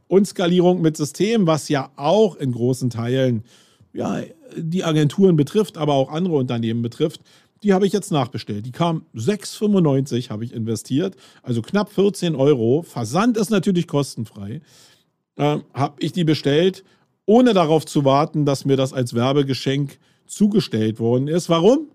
und 0.09 0.26
Skalierung 0.26 0.81
mit 0.81 0.96
System, 0.96 1.46
was 1.46 1.68
ja 1.68 1.90
auch 1.96 2.37
in 2.37 2.53
großen 2.53 2.90
Teilen 2.90 3.44
ja, 3.92 4.22
die 4.57 4.85
Agenturen 4.85 5.37
betrifft, 5.37 5.76
aber 5.76 5.94
auch 5.94 6.11
andere 6.11 6.37
Unternehmen 6.37 6.83
betrifft, 6.83 7.22
die 7.62 7.74
habe 7.74 7.87
ich 7.87 7.92
jetzt 7.92 8.11
nachbestellt. 8.11 8.64
Die 8.64 8.72
kam 8.72 9.05
6,95 9.14 10.31
habe 10.31 10.44
ich 10.44 10.53
investiert, 10.53 11.16
also 11.42 11.61
knapp 11.61 11.92
14 11.92 12.35
Euro. 12.35 12.83
Versand 12.83 13.37
ist 13.37 13.50
natürlich 13.50 13.87
kostenfrei. 13.87 14.62
Habe 15.36 15.94
ich 15.98 16.12
die 16.12 16.24
bestellt, 16.24 16.84
ohne 17.24 17.54
darauf 17.54 17.86
zu 17.86 18.04
warten, 18.04 18.44
dass 18.44 18.64
mir 18.64 18.76
das 18.76 18.92
als 18.92 19.14
Werbegeschenk 19.14 19.98
zugestellt 20.26 20.98
worden 20.98 21.28
ist. 21.28 21.48
Warum? 21.48 21.88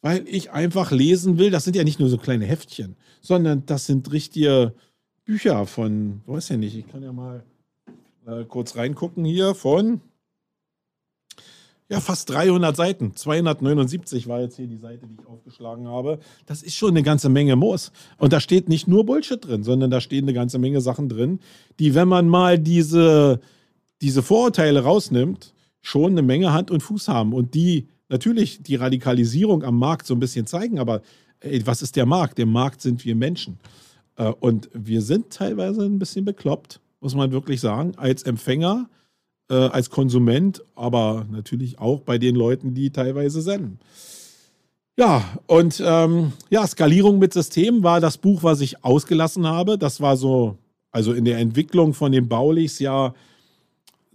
Weil 0.00 0.24
ich 0.28 0.52
einfach 0.52 0.92
lesen 0.92 1.38
will. 1.38 1.50
Das 1.50 1.64
sind 1.64 1.74
ja 1.74 1.84
nicht 1.84 2.00
nur 2.00 2.08
so 2.08 2.18
kleine 2.18 2.46
Heftchen, 2.46 2.96
sondern 3.20 3.66
das 3.66 3.86
sind 3.86 4.12
richtige 4.12 4.74
Bücher 5.24 5.66
von, 5.66 6.20
weiß 6.26 6.50
ja 6.50 6.56
nicht, 6.56 6.76
ich 6.76 6.88
kann 6.88 7.02
ja 7.02 7.12
mal 7.12 7.42
äh, 8.26 8.44
kurz 8.44 8.76
reingucken 8.76 9.24
hier 9.24 9.54
von 9.54 10.00
ja, 11.90 12.00
fast 12.00 12.28
300 12.30 12.76
Seiten. 12.76 13.16
279 13.16 14.28
war 14.28 14.40
jetzt 14.40 14.56
hier 14.56 14.66
die 14.66 14.76
Seite, 14.76 15.06
die 15.06 15.14
ich 15.20 15.26
aufgeschlagen 15.26 15.88
habe. 15.88 16.18
Das 16.46 16.62
ist 16.62 16.76
schon 16.76 16.90
eine 16.90 17.02
ganze 17.02 17.30
Menge 17.30 17.56
Moos. 17.56 17.92
Und 18.18 18.32
da 18.32 18.40
steht 18.40 18.68
nicht 18.68 18.88
nur 18.88 19.06
Bullshit 19.06 19.44
drin, 19.44 19.62
sondern 19.62 19.90
da 19.90 20.00
stehen 20.00 20.24
eine 20.24 20.34
ganze 20.34 20.58
Menge 20.58 20.82
Sachen 20.82 21.08
drin, 21.08 21.40
die, 21.78 21.94
wenn 21.94 22.08
man 22.08 22.28
mal 22.28 22.58
diese, 22.58 23.40
diese 24.02 24.22
Vorurteile 24.22 24.82
rausnimmt, 24.82 25.54
schon 25.80 26.12
eine 26.12 26.22
Menge 26.22 26.52
Hand 26.52 26.70
und 26.70 26.82
Fuß 26.82 27.08
haben. 27.08 27.32
Und 27.32 27.54
die 27.54 27.88
natürlich 28.08 28.62
die 28.62 28.76
Radikalisierung 28.76 29.62
am 29.62 29.78
Markt 29.78 30.06
so 30.06 30.14
ein 30.14 30.20
bisschen 30.20 30.46
zeigen. 30.46 30.78
Aber 30.78 31.00
ey, 31.40 31.66
was 31.66 31.82
ist 31.82 31.96
der 31.96 32.06
Markt? 32.06 32.38
Der 32.38 32.46
Markt 32.46 32.82
sind 32.82 33.04
wir 33.04 33.14
Menschen. 33.14 33.58
Äh, 34.16 34.32
und 34.40 34.68
wir 34.74 35.00
sind 35.00 35.30
teilweise 35.30 35.84
ein 35.84 35.98
bisschen 35.98 36.24
bekloppt, 36.24 36.80
muss 37.00 37.14
man 37.14 37.32
wirklich 37.32 37.60
sagen, 37.60 37.92
als 37.96 38.24
Empfänger 38.24 38.88
äh, 39.50 39.54
als 39.54 39.90
Konsument, 39.90 40.62
aber 40.74 41.26
natürlich 41.30 41.78
auch 41.78 42.00
bei 42.00 42.18
den 42.18 42.36
Leuten, 42.36 42.74
die 42.74 42.90
teilweise 42.90 43.40
senden. 43.42 43.78
Ja, 44.96 45.24
und 45.46 45.82
ähm, 45.84 46.32
ja, 46.50 46.66
Skalierung 46.66 47.18
mit 47.18 47.32
System 47.32 47.84
war 47.84 48.00
das 48.00 48.18
Buch, 48.18 48.42
was 48.42 48.60
ich 48.60 48.84
ausgelassen 48.84 49.46
habe. 49.46 49.78
Das 49.78 50.00
war 50.00 50.16
so, 50.16 50.56
also 50.90 51.12
in 51.12 51.24
der 51.24 51.38
Entwicklung 51.38 51.94
von 51.94 52.10
den 52.10 52.28
Baulichs 52.28 52.80
ja 52.80 53.14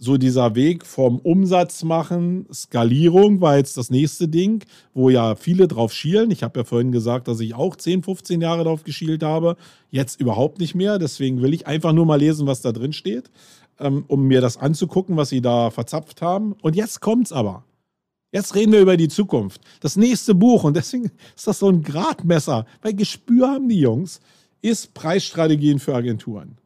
so 0.03 0.17
dieser 0.17 0.55
Weg 0.55 0.85
vom 0.85 1.19
Umsatz 1.19 1.83
machen, 1.83 2.45
Skalierung 2.51 3.39
war 3.39 3.57
jetzt 3.57 3.77
das 3.77 3.89
nächste 3.89 4.27
Ding, 4.27 4.65
wo 4.93 5.09
ja 5.09 5.35
viele 5.35 5.67
drauf 5.69 5.93
schielen. 5.93 6.29
Ich 6.31 6.43
habe 6.43 6.59
ja 6.59 6.63
vorhin 6.65 6.91
gesagt, 6.91 7.29
dass 7.29 7.39
ich 7.39 7.53
auch 7.55 7.77
10, 7.77 8.03
15 8.03 8.41
Jahre 8.41 8.65
drauf 8.65 8.83
geschielt 8.83 9.23
habe. 9.23 9.55
Jetzt 9.91 10.19
überhaupt 10.19 10.59
nicht 10.59 10.75
mehr. 10.75 10.99
Deswegen 10.99 11.41
will 11.41 11.53
ich 11.53 11.67
einfach 11.67 11.93
nur 11.93 12.05
mal 12.05 12.19
lesen, 12.19 12.47
was 12.47 12.61
da 12.61 12.73
drin 12.73 12.91
steht, 12.91 13.31
ähm, 13.79 14.05
um 14.07 14.23
mir 14.27 14.41
das 14.41 14.57
anzugucken, 14.57 15.17
was 15.17 15.29
sie 15.29 15.41
da 15.41 15.69
verzapft 15.69 16.21
haben. 16.21 16.53
Und 16.61 16.75
jetzt 16.75 17.01
kommt's 17.01 17.31
aber. 17.31 17.63
Jetzt 18.31 18.55
reden 18.55 18.71
wir 18.71 18.81
über 18.81 18.97
die 18.97 19.09
Zukunft. 19.09 19.61
Das 19.79 19.95
nächste 19.95 20.33
Buch, 20.33 20.63
und 20.63 20.75
deswegen 20.75 21.11
ist 21.35 21.45
das 21.45 21.59
so 21.59 21.69
ein 21.69 21.83
Gradmesser, 21.83 22.65
weil 22.81 22.95
Gespür 22.95 23.49
haben 23.49 23.69
die 23.69 23.79
Jungs, 23.79 24.21
ist 24.61 24.93
Preisstrategien 24.93 25.77
für 25.79 25.93
Agenturen. 25.93 26.57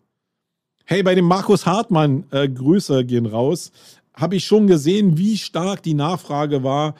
Hey, 0.85 1.03
bei 1.03 1.15
dem 1.15 1.25
Markus 1.25 1.65
Hartmann, 1.65 2.23
äh, 2.31 2.47
Grüße 2.47 3.03
gehen 3.03 3.25
raus, 3.25 3.73
habe 4.13 4.37
ich 4.37 4.45
schon 4.45 4.67
gesehen, 4.67 5.17
wie 5.17 5.37
stark 5.37 5.83
die 5.83 5.93
Nachfrage 5.93 6.63
war 6.63 6.95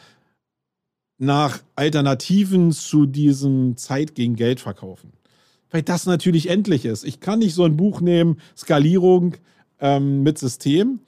nach 1.17 1.63
Alternativen 1.75 2.73
zu 2.73 3.05
diesem 3.05 3.77
Zeit 3.77 4.15
gegen 4.15 4.35
Geld 4.35 4.59
verkaufen. 4.59 5.13
Weil 5.71 5.81
das 5.81 6.05
natürlich 6.05 6.49
endlich 6.49 6.85
ist. 6.85 7.05
Ich 7.05 7.19
kann 7.19 7.39
nicht 7.39 7.55
so 7.55 7.63
ein 7.63 7.77
Buch 7.77 8.01
nehmen, 8.01 8.39
Skalierung 8.55 9.35
ähm, 9.79 10.23
mit 10.23 10.37
System 10.37 10.99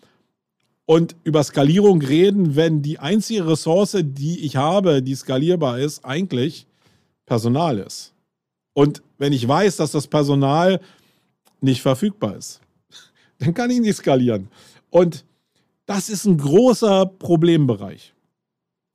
und 0.86 1.16
über 1.24 1.44
Skalierung 1.44 2.02
reden, 2.02 2.56
wenn 2.56 2.82
die 2.82 3.00
einzige 3.00 3.48
Ressource, 3.48 3.98
die 4.02 4.40
ich 4.40 4.56
habe, 4.56 5.02
die 5.04 5.16
skalierbar 5.16 5.80
ist, 5.80 6.04
eigentlich 6.04 6.66
Personal 7.26 7.78
ist. 7.78 8.14
Und 8.74 9.04
wenn 9.18 9.34
ich 9.34 9.48
weiß, 9.48 9.78
dass 9.78 9.92
das 9.92 10.08
Personal 10.08 10.80
nicht 11.62 11.82
verfügbar 11.82 12.36
ist 12.38 12.62
dann 13.40 13.54
kann 13.54 13.70
ich 13.70 13.80
nicht 13.80 13.98
skalieren. 13.98 14.50
Und 14.90 15.26
das 15.86 16.10
ist 16.10 16.26
ein 16.26 16.38
großer 16.38 17.06
Problembereich. 17.06 18.14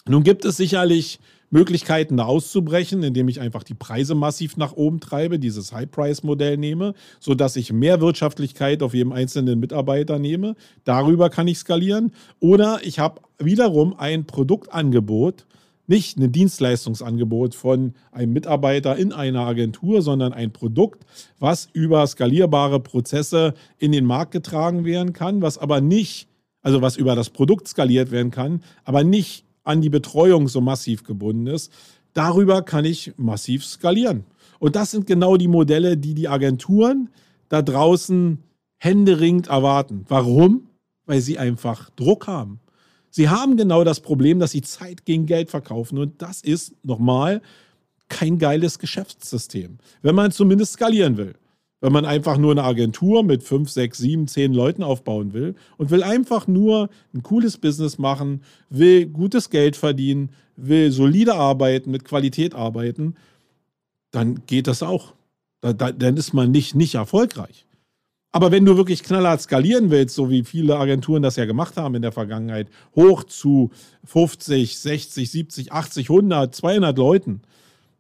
Nun 0.07 0.23
gibt 0.23 0.45
es 0.45 0.57
sicherlich 0.57 1.19
Möglichkeiten, 1.55 2.17
da 2.17 2.25
auszubrechen, 2.25 3.05
indem 3.05 3.29
ich 3.29 3.41
einfach 3.41 3.63
die 3.63 3.75
Preise 3.75 4.17
massiv 4.17 4.57
nach 4.57 4.73
oben 4.73 4.99
treibe, 4.99 5.39
dieses 5.39 5.73
High-Price-Modell 5.73 6.57
nehme, 6.57 6.95
sodass 7.21 7.55
ich 7.55 7.73
mehr 7.73 8.01
Wirtschaftlichkeit 8.01 8.83
auf 8.83 8.93
jedem 8.93 9.13
einzelnen 9.13 9.61
Mitarbeiter 9.61 10.19
nehme. 10.19 10.57
Darüber 10.83 11.31
kann 11.31 11.47
ich 11.47 11.59
skalieren. 11.59 12.11
Oder 12.41 12.81
ich 12.83 12.99
habe 12.99 13.21
wiederum 13.39 13.95
ein 13.97 14.27
Produktangebot, 14.27 15.47
nicht 15.87 16.19
ein 16.19 16.33
Dienstleistungsangebot 16.33 17.55
von 17.55 17.95
einem 18.11 18.33
Mitarbeiter 18.33 18.97
in 18.97 19.13
einer 19.13 19.47
Agentur, 19.47 20.03
sondern 20.03 20.33
ein 20.33 20.53
Produkt, 20.53 21.05
was 21.39 21.69
über 21.73 22.05
skalierbare 22.09 22.81
Prozesse 22.81 23.55
in 23.79 23.93
den 23.93 24.07
Markt 24.07 24.33
getragen 24.33 24.85
werden 24.85 25.13
kann, 25.13 25.41
was 25.41 25.59
aber 25.59 25.81
nicht, 25.81 26.27
also 26.63 26.83
was 26.83 26.97
über 26.97 27.15
das 27.15 27.31
Produkt 27.31 27.69
skaliert 27.69 28.11
werden 28.11 28.33
kann, 28.33 28.61
aber 28.83 29.05
nicht 29.05 29.45
an 29.65 29.81
die 29.81 29.91
Betreuung 29.91 30.49
so 30.49 30.61
massiv 30.61 31.03
gebunden 31.03 31.47
ist. 31.47 31.73
Darüber 32.13 32.63
kann 32.63 32.85
ich 32.85 33.13
massiv 33.17 33.65
skalieren. 33.65 34.25
Und 34.61 34.77
das 34.77 34.93
sind 34.93 35.07
genau 35.07 35.37
die 35.37 35.49
Modelle, 35.49 35.97
die 35.97 36.15
die 36.15 36.29
Agenturen 36.29 37.11
da 37.49 37.61
draußen 37.61 38.39
händeringend 38.79 39.49
erwarten. 39.49 40.05
Warum? 40.09 40.69
Weil 41.07 41.21
sie 41.21 41.39
einfach 41.39 41.91
Druck 41.91 42.27
haben. 42.27 42.61
Sie 43.11 43.29
haben 43.29 43.57
genau 43.57 43.85
das 43.85 44.01
Problem, 44.01 44.39
dass 44.39 44.53
sie 44.53 44.63
Zeit 44.63 45.05
gegen 45.05 45.27
Geld 45.27 45.51
verkaufen. 45.51 45.99
Und 45.99 46.21
das 46.23 46.41
ist 46.41 46.75
nochmal 46.85 47.43
kein 48.09 48.39
geiles 48.39 48.79
Geschäftssystem, 48.79 49.79
wenn 50.03 50.15
man 50.15 50.33
zumindest 50.33 50.75
skalieren 50.75 51.17
will. 51.17 51.35
Wenn 51.85 51.93
man 51.93 52.07
einfach 52.07 52.39
nur 52.39 52.53
eine 52.53 52.65
Agentur 52.65 53.23
mit 53.23 53.43
fünf, 53.43 53.69
sechs, 53.69 53.99
sieben, 53.99 54.27
zehn 54.27 54.55
Leuten 54.55 54.83
aufbauen 54.83 55.35
will 55.35 55.55
und 55.77 55.91
will 55.91 56.03
einfach 56.03 56.47
nur 56.47 56.89
ein 57.13 57.23
cooles 57.23 57.59
Business 57.59 57.99
machen, 57.99 58.41
will 58.71 59.05
gutes 59.05 59.51
Geld 59.51 59.77
verdienen, 59.77 60.31
will 60.57 60.91
solide 60.91 61.35
arbeiten, 61.35 61.91
mit 61.91 62.07
Qualität 62.07 62.55
arbeiten, 62.55 63.17
dann 64.13 64.47
geht 64.47 64.67
das 64.67 64.83
auch. 64.83 65.13
dann 65.61 66.17
ist 66.17 66.33
man 66.33 66.51
nicht, 66.51 66.75
nicht 66.75 66.95
erfolgreich. 66.95 67.67
Aber 68.33 68.51
wenn 68.51 68.65
du 68.65 68.79
wirklich 68.79 69.03
knallhart 69.03 69.43
skalieren 69.43 69.91
willst, 69.91 70.15
so 70.15 70.31
wie 70.31 70.43
viele 70.43 70.79
Agenturen 70.79 71.23
das 71.23 71.37
ja 71.37 71.45
gemacht 71.45 71.77
haben 71.77 71.97
in 71.97 72.03
der 72.03 72.13
Vergangenheit, 72.13 72.69
hoch 72.97 73.25
zu 73.25 73.73
50, 74.05 74.79
60, 74.79 75.31
70, 75.31 75.73
80, 75.73 76.09
100, 76.09 76.55
200 76.55 76.97
Leuten, 76.97 77.43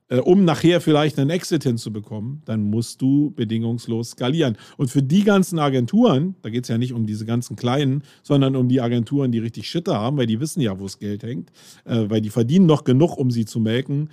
äh, 0.08 0.18
um 0.18 0.44
nachher 0.44 0.80
vielleicht 0.80 1.18
einen 1.18 1.30
Exit 1.30 1.62
hinzubekommen, 1.62 2.42
dann 2.44 2.62
musst 2.62 3.00
du 3.00 3.30
bedingungslos 3.30 4.10
skalieren. 4.10 4.56
Und 4.76 4.90
für 4.90 5.02
die 5.02 5.24
ganzen 5.24 5.58
Agenturen, 5.58 6.34
da 6.42 6.50
geht 6.50 6.64
es 6.64 6.68
ja 6.68 6.78
nicht 6.78 6.92
um 6.92 7.06
diese 7.06 7.24
ganzen 7.24 7.56
kleinen, 7.56 8.02
sondern 8.22 8.56
um 8.56 8.68
die 8.68 8.80
Agenturen, 8.80 9.32
die 9.32 9.38
richtig 9.38 9.68
Schitte 9.68 9.94
haben, 9.94 10.16
weil 10.16 10.26
die 10.26 10.40
wissen 10.40 10.60
ja, 10.60 10.78
wo 10.78 10.84
das 10.84 10.98
Geld 10.98 11.22
hängt, 11.22 11.50
äh, 11.84 12.04
weil 12.08 12.20
die 12.20 12.30
verdienen 12.30 12.66
noch 12.66 12.84
genug, 12.84 13.16
um 13.16 13.30
sie 13.30 13.44
zu 13.44 13.60
melken. 13.60 14.10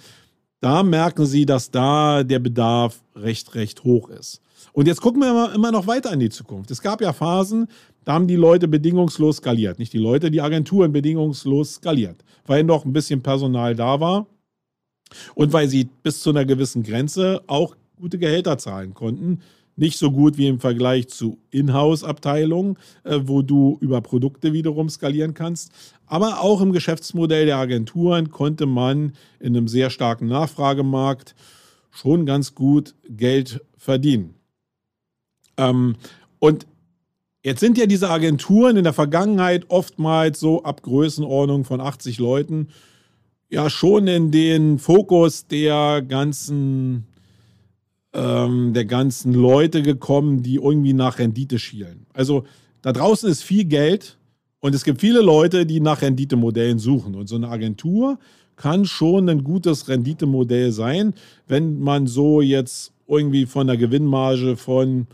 Da 0.62 0.84
merken 0.84 1.26
sie, 1.26 1.46
dass 1.46 1.72
da 1.72 2.24
der 2.24 2.40
Bedarf 2.40 3.04
recht, 3.16 3.56
recht 3.56 3.84
hoch 3.84 4.10
ist. 4.10 4.42
Und 4.74 4.88
jetzt 4.88 5.02
gucken 5.02 5.22
wir 5.22 5.54
immer 5.54 5.72
noch 5.72 5.88
weiter 5.88 6.14
in 6.14 6.20
die 6.20 6.30
Zukunft. 6.30 6.70
Es 6.70 6.82
gab 6.82 7.02
ja 7.02 7.14
Phasen, 7.14 7.68
da 8.04 8.14
haben 8.14 8.28
die 8.28 8.36
Leute 8.36 8.68
bedingungslos 8.68 9.38
skaliert. 9.38 9.80
Nicht 9.80 9.92
die 9.92 9.98
Leute, 9.98 10.30
die 10.32 10.40
Agenturen 10.40 10.92
bedingungslos 10.92 11.76
skaliert, 11.76 12.24
weil 12.46 12.64
noch 12.64 12.86
ein 12.86 12.94
bisschen 12.94 13.24
Personal 13.24 13.76
da 13.76 14.00
war 14.00 14.28
und 15.36 15.54
weil 15.54 15.68
sie 15.68 15.90
bis 16.04 16.22
zu 16.22 16.30
einer 16.30 16.46
gewissen 16.46 16.84
Grenze 16.84 17.42
auch 17.48 17.76
gute 18.00 18.18
Gehälter 18.18 18.58
zahlen 18.58 18.94
konnten. 18.94 19.42
Nicht 19.78 19.98
so 19.98 20.12
gut 20.12 20.38
wie 20.38 20.48
im 20.48 20.60
Vergleich 20.60 21.08
zu 21.08 21.38
Inhouse-Abteilungen, 21.50 22.78
äh, 23.04 23.20
wo 23.24 23.42
du 23.42 23.78
über 23.80 24.02
Produkte 24.02 24.54
wiederum 24.54 24.90
skalieren 24.90 25.34
kannst. 25.34 25.72
Aber 26.06 26.42
auch 26.42 26.62
im 26.62 26.74
Geschäftsmodell 26.74 27.46
der 27.46 27.58
Agenturen 27.58 28.32
konnte 28.32 28.66
man 28.66 29.14
in 29.40 29.56
einem 29.56 29.68
sehr 29.68 29.90
starken 29.90 30.28
Nachfragemarkt 30.28 31.36
schon 31.90 32.26
ganz 32.26 32.54
gut 32.54 32.96
Geld 33.08 33.62
verdienen. 33.78 34.36
Ähm, 35.58 35.96
und 36.40 36.68
jetzt 37.44 37.60
sind 37.60 37.78
ja 37.78 37.86
diese 37.86 38.10
Agenturen 38.10 38.78
in 38.78 38.84
der 38.84 38.94
Vergangenheit 38.94 39.66
oftmals 39.70 40.40
so 40.40 40.64
ab 40.64 40.82
Größenordnung 40.82 41.64
von 41.64 41.80
80 41.80 42.20
Leuten 42.20 42.70
ja 43.52 43.70
schon 43.70 44.08
in 44.08 44.32
den 44.32 44.80
Fokus 44.80 45.46
der 45.46 46.02
ganzen 46.02 47.06
ähm, 48.14 48.74
der 48.74 48.86
ganzen 48.86 49.34
Leute 49.34 49.82
gekommen, 49.82 50.42
die 50.42 50.56
irgendwie 50.56 50.94
nach 50.94 51.20
Rendite 51.20 51.60
schielen. 51.60 52.06
Also 52.14 52.46
da 52.82 52.92
draußen 52.92 53.30
ist 53.30 53.44
viel 53.44 53.66
Geld 53.66 54.18
und 54.60 54.74
es 54.74 54.84
gibt 54.84 55.02
viele 55.02 55.22
Leute, 55.22 55.66
die 55.66 55.80
nach 55.80 56.02
Renditemodellen 56.02 56.80
suchen. 56.80 57.16
Und 57.16 57.28
so 57.28 57.36
eine 57.36 57.50
Agentur 57.50 58.20
kann 58.56 58.86
schon 58.86 59.30
ein 59.30 59.44
gutes 59.44 59.88
Renditemodell 59.88 60.72
sein, 60.72 61.14
wenn 61.48 61.80
man 61.80 62.08
so 62.08 62.42
jetzt 62.42 62.94
irgendwie 63.08 63.46
von 63.46 63.68
der 63.68 63.78
Gewinnmarge 63.78 64.56
von 64.56 65.08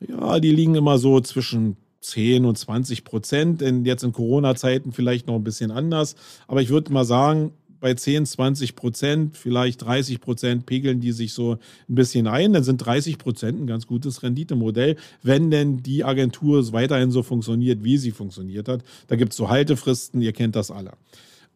ja, 0.00 0.40
die 0.40 0.50
liegen 0.50 0.74
immer 0.74 0.98
so 0.98 1.20
zwischen 1.20 1.76
10 2.02 2.44
und 2.44 2.58
20 2.58 3.04
Prozent. 3.04 3.60
Denn 3.60 3.84
jetzt 3.84 4.04
in 4.04 4.12
Corona-Zeiten 4.12 4.92
vielleicht 4.92 5.26
noch 5.26 5.36
ein 5.36 5.44
bisschen 5.44 5.70
anders. 5.70 6.14
Aber 6.46 6.60
ich 6.60 6.68
würde 6.68 6.92
mal 6.92 7.04
sagen, 7.04 7.52
bei 7.82 7.94
10, 7.94 8.26
20 8.26 8.76
Prozent, 8.76 9.36
vielleicht 9.36 9.82
30 9.82 10.20
Prozent 10.20 10.66
pegeln 10.66 11.00
die 11.00 11.10
sich 11.10 11.32
so 11.34 11.58
ein 11.88 11.94
bisschen 11.94 12.28
ein. 12.28 12.52
Dann 12.52 12.62
sind 12.62 12.78
30 12.78 13.18
Prozent 13.18 13.60
ein 13.60 13.66
ganz 13.66 13.88
gutes 13.88 14.22
Renditemodell, 14.22 14.96
wenn 15.22 15.50
denn 15.50 15.82
die 15.82 16.04
Agentur 16.04 16.72
weiterhin 16.72 17.10
so 17.10 17.24
funktioniert, 17.24 17.82
wie 17.82 17.98
sie 17.98 18.12
funktioniert 18.12 18.68
hat. 18.68 18.82
Da 19.08 19.16
gibt 19.16 19.32
es 19.32 19.36
so 19.36 19.48
Haltefristen, 19.48 20.22
ihr 20.22 20.32
kennt 20.32 20.54
das 20.54 20.70
alle. 20.70 20.92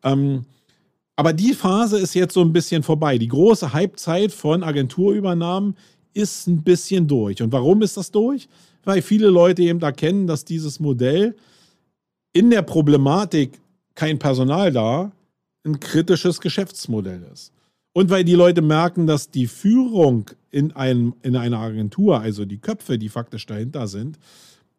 Ähm, 0.03 0.47
aber 1.15 1.33
die 1.33 1.55
Phase 1.55 1.99
ist 1.99 2.15
jetzt 2.15 2.35
so 2.35 2.43
ein 2.43 2.53
bisschen 2.53 2.83
vorbei. 2.83 3.19
Die 3.19 3.29
große 3.29 3.73
Halbzeit 3.73 4.33
von 4.33 4.65
Agenturübernahmen 4.65 5.77
ist 6.13 6.49
ein 6.49 6.63
bisschen 6.63 7.07
durch. 7.07 7.41
Und 7.41 7.53
warum 7.53 7.83
ist 7.83 7.97
das 7.97 8.11
durch? 8.11 8.49
Weil 8.87 9.03
viele 9.03 9.29
Leute 9.29 9.63
eben 9.63 9.83
erkennen, 9.83 10.27
dass 10.27 10.45
dieses 10.45 10.81
Modell 10.81 11.37
in 12.33 12.51
der 12.51 12.63
Problematik 12.63 13.61
kein 13.95 14.19
Personal 14.19 14.73
da 14.73 15.13
ein 15.65 15.81
kritisches 15.81 16.41
Geschäftsmodell 16.41 17.27
ist. 17.33 17.53
Und 17.93 18.11
weil 18.11 18.25
die 18.25 18.35
Leute 18.35 18.63
merken, 18.63 19.07
dass 19.07 19.31
die 19.31 19.49
Führung 19.49 20.31
in, 20.51 20.73
einem, 20.73 21.15
in 21.23 21.35
einer 21.35 21.59
Agentur, 21.59 22.21
also 22.21 22.45
die 22.45 22.59
Köpfe, 22.59 22.99
die 22.99 23.09
faktisch 23.09 23.47
dahinter 23.47 23.89
sind, 23.89 24.19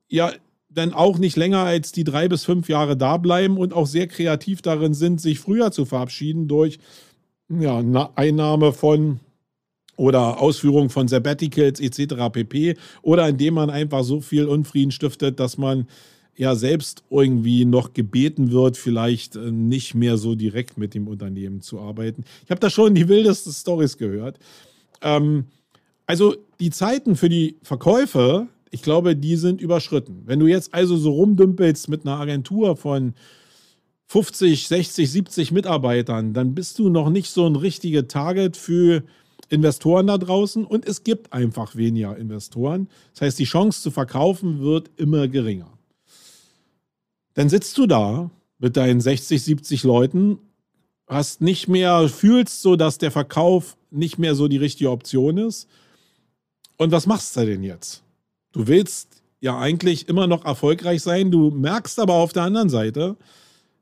ja 0.08 0.32
dann 0.70 0.93
auch 0.93 1.17
nicht 1.17 1.36
länger 1.36 1.60
als 1.63 1.91
die 1.91 2.04
drei 2.04 2.28
bis 2.28 2.46
fünf 2.46 2.70
Jahre 2.70 2.96
da 2.96 3.17
bleiben 3.17 3.58
und 3.58 3.74
auch 3.74 3.88
sehr 3.88 4.08
kreativ 4.08 4.62
darin 4.62 4.93
sind, 4.93 5.20
sich 5.20 5.39
früher 5.39 5.72
zu 5.72 5.86
verabschieden 5.86 6.48
durch 6.48 6.80
ja, 7.50 7.82
Einnahme 8.15 8.72
von 8.72 9.20
oder 9.97 10.39
Ausführung 10.39 10.89
von 10.89 11.10
Sabbaticals 11.10 11.81
etc. 11.81 12.31
pp. 12.31 12.77
Oder 13.01 13.27
indem 13.27 13.55
man 13.55 13.69
einfach 13.69 14.03
so 14.03 14.21
viel 14.21 14.45
Unfrieden 14.45 14.91
stiftet, 14.91 15.39
dass 15.39 15.57
man 15.57 15.88
ja 16.38 16.55
selbst 16.55 17.03
irgendwie 17.10 17.65
noch 17.65 17.93
gebeten 17.93 18.51
wird, 18.51 18.77
vielleicht 18.77 19.36
äh, 19.36 19.51
nicht 19.51 19.93
mehr 19.93 20.17
so 20.17 20.36
direkt 20.36 20.77
mit 20.77 20.93
dem 20.93 21.07
Unternehmen 21.07 21.60
zu 21.62 21.79
arbeiten. 21.81 22.23
Ich 22.45 22.51
habe 22.51 22.62
da 22.62 22.69
schon 22.69 22.95
die 22.95 23.10
wildesten 23.10 23.51
Stories 23.51 23.97
gehört. 23.97 24.39
Ähm, 25.01 25.47
also 26.05 26.36
die 26.62 26.69
Zeiten 26.69 27.17
für 27.17 27.27
die 27.27 27.57
Verkäufe 27.63 28.47
ich 28.71 28.81
glaube, 28.81 29.15
die 29.15 29.36
sind 29.36 29.62
überschritten. 29.62 30.23
Wenn 30.25 30.39
du 30.39 30.47
jetzt 30.47 30.73
also 30.73 30.97
so 30.97 31.12
rumdümpelst 31.12 31.89
mit 31.89 32.05
einer 32.05 32.19
Agentur 32.19 32.75
von 32.75 33.13
50, 34.07 34.67
60, 34.67 35.12
70 35.12 35.51
Mitarbeitern, 35.51 36.33
dann 36.33 36.55
bist 36.55 36.79
du 36.79 36.89
noch 36.89 37.10
nicht 37.10 37.29
so 37.29 37.45
ein 37.45 37.55
richtiger 37.55 38.07
Target 38.07 38.55
für 38.57 39.03
Investoren 39.49 40.07
da 40.07 40.17
draußen 40.17 40.65
und 40.65 40.86
es 40.86 41.03
gibt 41.03 41.33
einfach 41.33 41.75
weniger 41.75 42.17
Investoren. 42.17 42.89
Das 43.13 43.21
heißt, 43.21 43.39
die 43.39 43.45
Chance 43.45 43.81
zu 43.81 43.91
verkaufen 43.91 44.62
wird 44.62 44.89
immer 44.97 45.27
geringer. 45.27 45.77
Dann 47.33 47.49
sitzt 47.49 47.77
du 47.77 47.86
da 47.86 48.31
mit 48.60 48.75
deinen 48.77 48.99
60, 48.99 49.41
70 49.41 49.83
Leuten, 49.83 50.39
hast 51.07 51.41
nicht 51.41 51.67
mehr, 51.67 52.10
fühlst 52.10 52.62
so, 52.62 52.75
dass 52.75 52.97
der 52.97 53.12
Verkauf 53.12 53.77
nicht 53.91 54.17
mehr 54.17 54.36
so 54.36 54.47
die 54.47 54.57
richtige 54.57 54.91
Option 54.91 55.38
ist. 55.38 55.67
Und 56.77 56.91
was 56.91 57.05
machst 57.05 57.36
du 57.38 57.45
denn 57.45 57.63
jetzt? 57.63 58.03
Du 58.51 58.67
willst 58.67 59.21
ja 59.39 59.57
eigentlich 59.57 60.10
immer 60.10 60.27
noch 60.27 60.45
erfolgreich 60.45 61.01
sein, 61.01 61.31
du 61.31 61.51
merkst 61.51 61.99
aber 61.99 62.15
auf 62.15 62.33
der 62.33 62.43
anderen 62.43 62.69
Seite, 62.69 63.15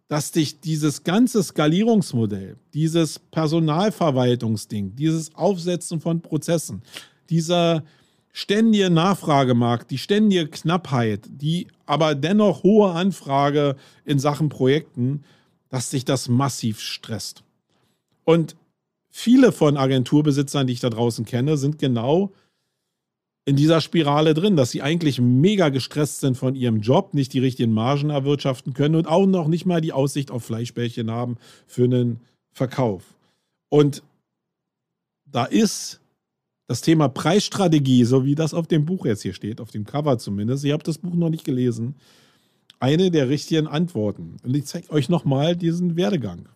dass 0.07 0.31
dich 0.31 0.59
dieses 0.59 1.03
ganze 1.03 1.41
Skalierungsmodell, 1.41 2.57
dieses 2.73 3.19
Personalverwaltungsding, 3.19 4.95
dieses 4.95 5.33
Aufsetzen 5.33 5.99
von 5.99 6.21
Prozessen, 6.21 6.83
dieser 7.29 7.83
ständige 8.31 8.89
Nachfragemarkt, 8.89 9.89
die 9.89 9.97
ständige 9.97 10.47
Knappheit, 10.47 11.21
die 11.29 11.67
aber 11.85 12.13
dennoch 12.15 12.63
hohe 12.63 12.91
Anfrage 12.91 13.77
in 14.03 14.19
Sachen 14.19 14.49
Projekten, 14.49 15.23
dass 15.69 15.89
sich 15.89 16.05
das 16.05 16.27
massiv 16.27 16.79
stresst. 16.81 17.43
Und 18.25 18.55
viele 19.09 19.51
von 19.51 19.77
Agenturbesitzern, 19.77 20.67
die 20.67 20.73
ich 20.73 20.81
da 20.81 20.89
draußen 20.89 21.25
kenne, 21.25 21.57
sind 21.57 21.79
genau 21.79 22.33
in 23.45 23.55
dieser 23.55 23.79
Spirale 23.79 24.33
drin, 24.33 24.55
dass 24.55 24.71
sie 24.71 24.81
eigentlich 24.81 25.21
mega 25.21 25.69
gestresst 25.69 26.19
sind 26.19 26.35
von 26.35 26.55
ihrem 26.55 26.81
Job, 26.81 27.13
nicht 27.13 27.31
die 27.33 27.39
richtigen 27.39 27.71
Margen 27.71 28.09
erwirtschaften 28.09 28.73
können 28.73 28.95
und 28.95 29.07
auch 29.07 29.27
noch 29.27 29.47
nicht 29.47 29.67
mal 29.67 29.81
die 29.81 29.93
Aussicht 29.93 30.31
auf 30.31 30.43
Fleischbällchen 30.43 31.11
haben 31.11 31.37
für 31.67 31.83
einen 31.83 32.19
Verkauf. 32.51 33.03
Und 33.69 34.01
da 35.25 35.45
ist 35.45 35.99
das 36.67 36.81
Thema 36.81 37.07
Preisstrategie, 37.07 38.03
so 38.05 38.25
wie 38.25 38.33
das 38.33 38.55
auf 38.55 38.65
dem 38.65 38.85
Buch 38.85 39.05
jetzt 39.05 39.21
hier 39.21 39.33
steht, 39.33 39.61
auf 39.61 39.69
dem 39.69 39.85
Cover 39.85 40.17
zumindest, 40.17 40.65
ich 40.65 40.71
habe 40.71 40.83
das 40.83 40.97
Buch 40.97 41.13
noch 41.13 41.29
nicht 41.29 41.43
gelesen, 41.43 41.95
eine 42.79 43.11
der 43.11 43.29
richtigen 43.29 43.67
Antworten. 43.67 44.37
Und 44.43 44.55
ich 44.55 44.65
zeige 44.65 44.89
euch 44.89 45.07
nochmal 45.07 45.55
diesen 45.55 45.95
Werdegang. 45.95 46.49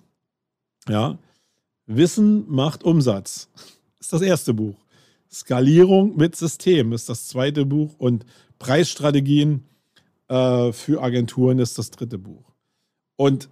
Ja, 0.87 1.19
Wissen 1.85 2.49
macht 2.49 2.83
Umsatz. 2.83 3.49
Das 3.97 4.07
ist 4.07 4.13
das 4.13 4.21
erste 4.21 4.53
Buch. 4.53 4.75
Skalierung 5.31 6.17
mit 6.17 6.35
System 6.35 6.91
ist 6.91 7.09
das 7.09 7.27
zweite 7.27 7.65
Buch 7.65 7.95
und 7.97 8.25
Preisstrategien 8.57 9.65
äh, 10.27 10.71
für 10.71 11.01
Agenturen 11.01 11.59
ist 11.59 11.77
das 11.77 11.91
dritte 11.91 12.17
Buch. 12.17 12.51
Und 13.15 13.49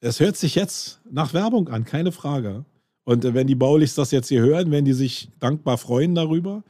es 0.00 0.20
hört 0.20 0.36
sich 0.36 0.54
jetzt 0.54 1.00
nach 1.10 1.34
Werbung 1.34 1.68
an, 1.68 1.84
keine 1.84 2.12
Frage. 2.12 2.64
Und 3.04 3.24
äh, 3.24 3.34
wenn 3.34 3.46
die 3.46 3.54
Baulichs 3.54 3.94
das 3.94 4.10
jetzt 4.10 4.28
hier 4.28 4.40
hören, 4.40 4.70
werden 4.70 4.84
die 4.84 4.92
sich 4.92 5.30
dankbar 5.40 5.78
freuen 5.78 6.14
darüber. 6.14 6.62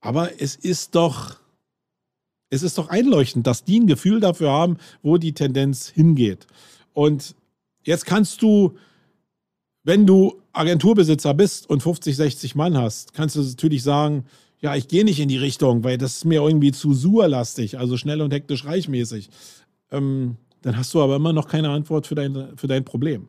Aber 0.00 0.40
es 0.40 0.56
ist 0.56 0.94
doch, 0.94 1.36
es 2.50 2.62
ist 2.62 2.78
doch 2.78 2.88
einleuchtend, 2.88 3.46
dass 3.46 3.64
die 3.64 3.80
ein 3.80 3.86
Gefühl 3.86 4.20
dafür 4.20 4.50
haben, 4.50 4.78
wo 5.02 5.16
die 5.18 5.32
Tendenz 5.32 5.88
hingeht. 5.88 6.46
Und 6.92 7.34
jetzt 7.82 8.06
kannst 8.06 8.42
du 8.42 8.76
wenn 9.84 10.06
du 10.06 10.40
Agenturbesitzer 10.52 11.34
bist 11.34 11.68
und 11.68 11.82
50, 11.82 12.16
60 12.16 12.54
Mann 12.54 12.76
hast, 12.76 13.12
kannst 13.12 13.36
du 13.36 13.42
natürlich 13.42 13.82
sagen, 13.82 14.24
ja, 14.60 14.74
ich 14.74 14.88
gehe 14.88 15.04
nicht 15.04 15.20
in 15.20 15.28
die 15.28 15.36
Richtung, 15.36 15.84
weil 15.84 15.98
das 15.98 16.16
ist 16.16 16.24
mir 16.24 16.40
irgendwie 16.40 16.72
zu 16.72 16.94
surlastig, 16.94 17.78
also 17.78 17.98
schnell 17.98 18.22
und 18.22 18.32
hektisch 18.32 18.64
reichmäßig. 18.64 19.28
Ähm, 19.90 20.36
dann 20.62 20.78
hast 20.78 20.94
du 20.94 21.02
aber 21.02 21.16
immer 21.16 21.34
noch 21.34 21.48
keine 21.48 21.68
Antwort 21.68 22.06
für 22.06 22.14
dein, 22.14 22.56
für 22.56 22.66
dein 22.66 22.84
Problem. 22.84 23.28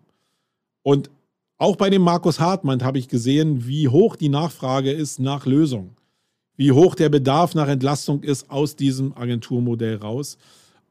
Und 0.82 1.10
auch 1.58 1.76
bei 1.76 1.89
dem 1.89 2.02
Markus 2.02 2.39
Hartmann 2.39 2.84
habe 2.84 3.00
ich 3.00 3.10
gesehen, 3.10 3.68
wie 3.68 3.89
hoch 3.89 4.15
die 4.15 4.30
Nachfrage 4.30 4.91
ist 4.91 5.20
nach 5.20 5.46
Lösung, 5.46 5.98
wie 6.56 6.72
hoch 6.72 6.96
der 6.96 7.10
Bedarf 7.10 7.54
nach 7.54 7.68
Entlastung 7.68 8.24
ist 8.24 8.50
aus 8.50 8.78
diesem 8.78 9.15
Agenturmodell 9.18 9.98
raus. 9.98 10.38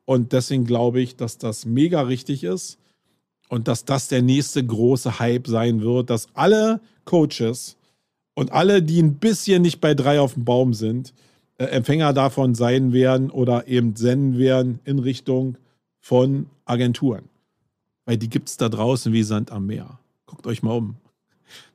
Und 0.05 0.33
deswegen 0.33 0.67
glaube 0.67 1.01
ich, 1.01 1.17
dass 1.17 1.39
das 1.39 1.65
mega 1.65 2.03
richtig 2.03 2.45
ist 2.45 2.79
und 3.55 3.69
dass 3.69 3.85
das 3.85 4.09
der 4.09 4.21
nächste 4.21 4.67
große 4.67 5.21
Hype 5.21 5.47
sein 5.47 5.81
wird, 5.81 6.11
dass 6.11 6.27
alle 6.35 6.81
Coaches 7.05 7.77
und 8.35 8.51
alle, 8.51 8.83
die 8.83 9.01
ein 9.01 9.15
bisschen 9.15 9.63
nicht 9.63 9.81
bei 9.81 9.95
drei 9.95 10.19
auf 10.19 10.35
dem 10.35 10.45
Baum 10.45 10.75
sind, 10.75 11.15
äh, 11.59 11.67
Empfänger 11.67 12.13
davon 12.13 12.57
sein 12.57 12.93
werden 12.93 13.31
oder 13.31 13.69
eben 13.69 13.95
senden 13.95 14.39
werden 14.39 14.81
in 14.85 14.99
Richtung 14.99 15.57
von 16.01 16.47
Agenturen. 16.65 17.29
Weil 18.07 18.17
die 18.17 18.29
gibt 18.29 18.49
es 18.49 18.57
da 18.57 18.69
draußen 18.69 19.13
wie 19.13 19.23
Sand 19.23 19.53
am 19.53 19.67
Meer. 19.67 20.01
Guckt 20.27 20.49
euch 20.49 20.65
mal 20.65 20.73
um. 20.73 20.97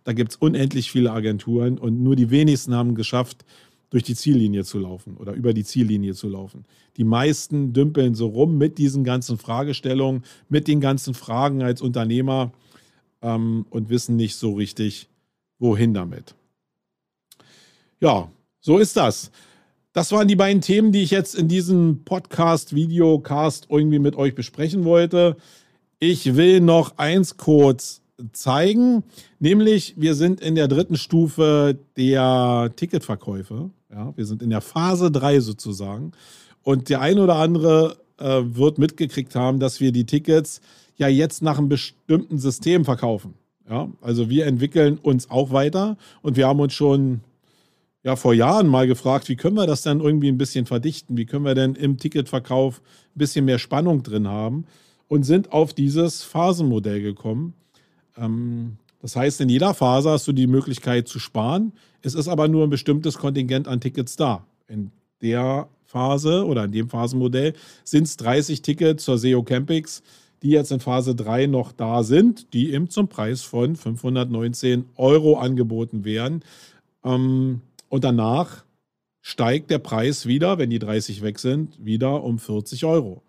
Da 0.03 0.11
gibt 0.11 0.31
es 0.31 0.35
unendlich 0.35 0.91
viele 0.91 1.13
Agenturen 1.13 1.77
und 1.77 2.03
nur 2.03 2.17
die 2.17 2.29
wenigsten 2.29 2.75
haben 2.75 2.93
geschafft, 2.93 3.45
durch 3.89 4.03
die 4.03 4.15
Ziellinie 4.15 4.63
zu 4.63 4.79
laufen 4.79 5.17
oder 5.17 5.33
über 5.33 5.53
die 5.53 5.63
Ziellinie 5.63 6.13
zu 6.13 6.29
laufen. 6.29 6.65
Die 6.97 7.03
meisten 7.03 7.73
dümpeln 7.73 8.15
so 8.15 8.27
rum 8.27 8.57
mit 8.57 8.77
diesen 8.77 9.03
ganzen 9.03 9.37
Fragestellungen, 9.37 10.23
mit 10.47 10.67
den 10.67 10.79
ganzen 10.79 11.13
Fragen 11.13 11.63
als 11.63 11.81
Unternehmer 11.81 12.51
ähm, 13.21 13.65
und 13.69 13.89
wissen 13.89 14.15
nicht 14.15 14.35
so 14.35 14.53
richtig, 14.53 15.09
wohin 15.57 15.93
damit. 15.93 16.35
Ja, 17.99 18.31
so 18.61 18.77
ist 18.77 18.95
das. 18.95 19.31
Das 19.91 20.11
waren 20.11 20.27
die 20.27 20.35
beiden 20.35 20.61
Themen, 20.61 20.91
die 20.91 21.01
ich 21.01 21.11
jetzt 21.11 21.35
in 21.35 21.47
diesem 21.47 22.03
Podcast, 22.05 22.75
Videocast 22.75 23.67
irgendwie 23.69 23.99
mit 23.99 24.15
euch 24.15 24.35
besprechen 24.35 24.85
wollte. 24.85 25.35
Ich 25.99 26.35
will 26.35 26.61
noch 26.61 26.97
eins 26.97 27.37
kurz 27.37 28.01
zeigen, 28.31 29.03
nämlich 29.39 29.95
wir 29.97 30.13
sind 30.13 30.41
in 30.41 30.55
der 30.55 30.67
dritten 30.67 30.95
Stufe 30.95 31.77
der 31.97 32.71
Ticketverkäufe. 32.75 33.71
Ja, 33.91 34.13
wir 34.15 34.25
sind 34.25 34.43
in 34.43 34.49
der 34.49 34.61
Phase 34.61 35.11
3 35.11 35.39
sozusagen. 35.39 36.11
Und 36.63 36.89
der 36.89 37.01
ein 37.01 37.19
oder 37.19 37.35
andere 37.35 37.97
äh, 38.17 38.41
wird 38.43 38.77
mitgekriegt 38.77 39.35
haben, 39.35 39.59
dass 39.59 39.79
wir 39.79 39.91
die 39.91 40.05
Tickets 40.05 40.61
ja 40.97 41.07
jetzt 41.07 41.41
nach 41.41 41.57
einem 41.57 41.69
bestimmten 41.69 42.37
System 42.37 42.85
verkaufen. 42.85 43.33
Ja, 43.69 43.89
also 44.01 44.29
wir 44.29 44.47
entwickeln 44.47 44.97
uns 44.97 45.29
auch 45.29 45.51
weiter 45.51 45.97
und 46.23 46.37
wir 46.37 46.47
haben 46.47 46.59
uns 46.59 46.73
schon 46.73 47.21
ja 48.03 48.15
vor 48.15 48.33
Jahren 48.33 48.67
mal 48.67 48.87
gefragt, 48.87 49.29
wie 49.29 49.35
können 49.35 49.55
wir 49.55 49.67
das 49.67 49.83
dann 49.83 49.99
irgendwie 49.99 50.29
ein 50.29 50.37
bisschen 50.37 50.65
verdichten? 50.65 51.17
Wie 51.17 51.25
können 51.25 51.45
wir 51.45 51.55
denn 51.55 51.75
im 51.75 51.97
Ticketverkauf 51.97 52.81
ein 53.15 53.19
bisschen 53.19 53.45
mehr 53.45 53.59
Spannung 53.59 54.03
drin 54.03 54.27
haben? 54.27 54.65
Und 55.07 55.23
sind 55.23 55.51
auf 55.51 55.73
dieses 55.73 56.23
Phasenmodell 56.23 57.01
gekommen. 57.01 57.53
Ähm, 58.15 58.77
das 59.01 59.15
heißt, 59.15 59.41
in 59.41 59.49
jeder 59.49 59.73
Phase 59.73 60.09
hast 60.09 60.27
du 60.27 60.33
die 60.33 60.47
Möglichkeit 60.47 61.07
zu 61.07 61.19
sparen. 61.19 61.73
Es 62.01 62.15
ist 62.15 62.27
aber 62.27 62.47
nur 62.47 62.65
ein 62.65 62.69
bestimmtes 62.69 63.17
Kontingent 63.17 63.67
an 63.67 63.79
Tickets 63.79 64.15
da. 64.15 64.45
In 64.67 64.91
der 65.21 65.69
Phase 65.85 66.45
oder 66.45 66.65
in 66.65 66.71
dem 66.71 66.89
Phasenmodell 66.89 67.53
sind 67.83 68.03
es 68.03 68.17
30 68.17 68.61
Tickets 68.61 69.03
zur 69.03 69.17
SEO 69.17 69.43
Campix, 69.43 70.03
die 70.43 70.49
jetzt 70.49 70.71
in 70.71 70.79
Phase 70.79 71.15
3 71.15 71.47
noch 71.47 71.71
da 71.71 72.03
sind, 72.03 72.53
die 72.53 72.73
eben 72.73 72.89
zum 72.89 73.07
Preis 73.07 73.41
von 73.41 73.75
519 73.75 74.85
Euro 74.95 75.37
angeboten 75.37 76.05
werden. 76.05 76.43
Ähm, 77.03 77.61
und 77.89 78.03
danach 78.03 78.63
steigt 79.21 79.71
der 79.71 79.79
Preis 79.79 80.25
wieder, 80.25 80.57
wenn 80.57 80.69
die 80.69 80.79
30 80.79 81.21
weg 81.21 81.39
sind, 81.39 81.83
wieder 81.83 82.23
um 82.23 82.39
40 82.39 82.85
Euro. 82.85 83.21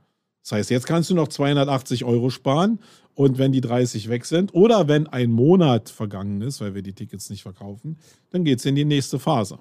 Das 0.43 0.53
heißt, 0.53 0.71
jetzt 0.71 0.87
kannst 0.87 1.11
du 1.11 1.15
noch 1.15 1.29
280 1.29 2.05
Euro 2.05 2.31
sparen 2.31 2.81
und 3.15 3.39
wenn 3.39 3.53
die 3.53 3.61
30 3.61 4.09
weg 4.09 4.25
sind 4.25 4.55
oder 4.55 4.89
wenn 4.89 5.07
ein 5.07 5.31
Monat 5.31 5.91
vergangen 5.91 6.41
ist, 6.43 6.61
weil 6.61 6.75
wir 6.75 6.83
die 6.83 6.95
Tickets 6.95 7.29
nicht 7.31 7.43
verkaufen, 7.43 7.99
dann 8.31 8.45
geht 8.45 8.61
es 8.61 8.65
in 8.65 8.75
die 8.75 8.85
nächste 8.85 9.19
Phase. 9.19 9.59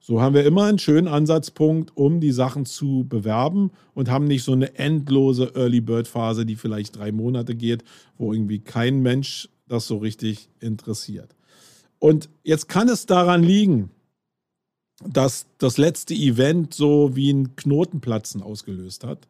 So 0.00 0.20
haben 0.20 0.34
wir 0.34 0.44
immer 0.44 0.64
einen 0.64 0.78
schönen 0.78 1.08
Ansatzpunkt, 1.08 1.96
um 1.96 2.20
die 2.20 2.32
Sachen 2.32 2.64
zu 2.66 3.04
bewerben 3.08 3.72
und 3.94 4.10
haben 4.10 4.24
nicht 4.24 4.42
so 4.42 4.52
eine 4.52 4.76
endlose 4.76 5.52
Early 5.54 5.80
Bird 5.80 6.08
Phase, 6.08 6.46
die 6.46 6.56
vielleicht 6.56 6.96
drei 6.96 7.12
Monate 7.12 7.54
geht, 7.54 7.84
wo 8.16 8.32
irgendwie 8.32 8.60
kein 8.60 9.00
Mensch 9.00 9.48
das 9.66 9.86
so 9.86 9.98
richtig 9.98 10.48
interessiert. 10.60 11.34
Und 11.98 12.30
jetzt 12.42 12.68
kann 12.68 12.88
es 12.88 13.06
daran 13.06 13.42
liegen, 13.42 13.90
dass 15.04 15.46
das 15.58 15.78
letzte 15.78 16.14
Event 16.14 16.74
so 16.74 17.14
wie 17.14 17.32
ein 17.32 17.54
Knotenplatzen 17.54 18.42
ausgelöst 18.42 19.04
hat 19.04 19.28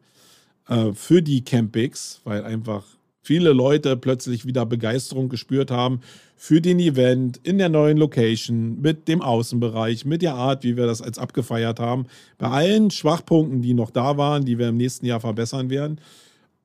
äh, 0.69 0.93
für 0.93 1.21
die 1.21 1.43
Campings, 1.43 2.21
weil 2.23 2.43
einfach 2.45 2.85
viele 3.21 3.51
Leute 3.51 3.97
plötzlich 3.97 4.45
wieder 4.45 4.65
Begeisterung 4.65 5.29
gespürt 5.29 5.71
haben 5.71 6.01
für 6.35 6.61
den 6.61 6.79
Event 6.79 7.37
in 7.43 7.57
der 7.57 7.69
neuen 7.69 7.97
Location, 7.97 8.79
mit 8.79 9.07
dem 9.07 9.21
Außenbereich, 9.21 10.05
mit 10.05 10.21
der 10.21 10.35
Art, 10.35 10.63
wie 10.63 10.77
wir 10.77 10.85
das 10.85 11.01
als 11.01 11.19
abgefeiert 11.19 11.79
haben, 11.79 12.05
bei 12.37 12.47
allen 12.47 12.91
Schwachpunkten, 12.91 13.61
die 13.61 13.73
noch 13.73 13.91
da 13.91 14.15
waren, 14.17 14.45
die 14.45 14.57
wir 14.57 14.69
im 14.69 14.77
nächsten 14.77 15.05
Jahr 15.05 15.19
verbessern 15.19 15.69
werden. 15.69 15.99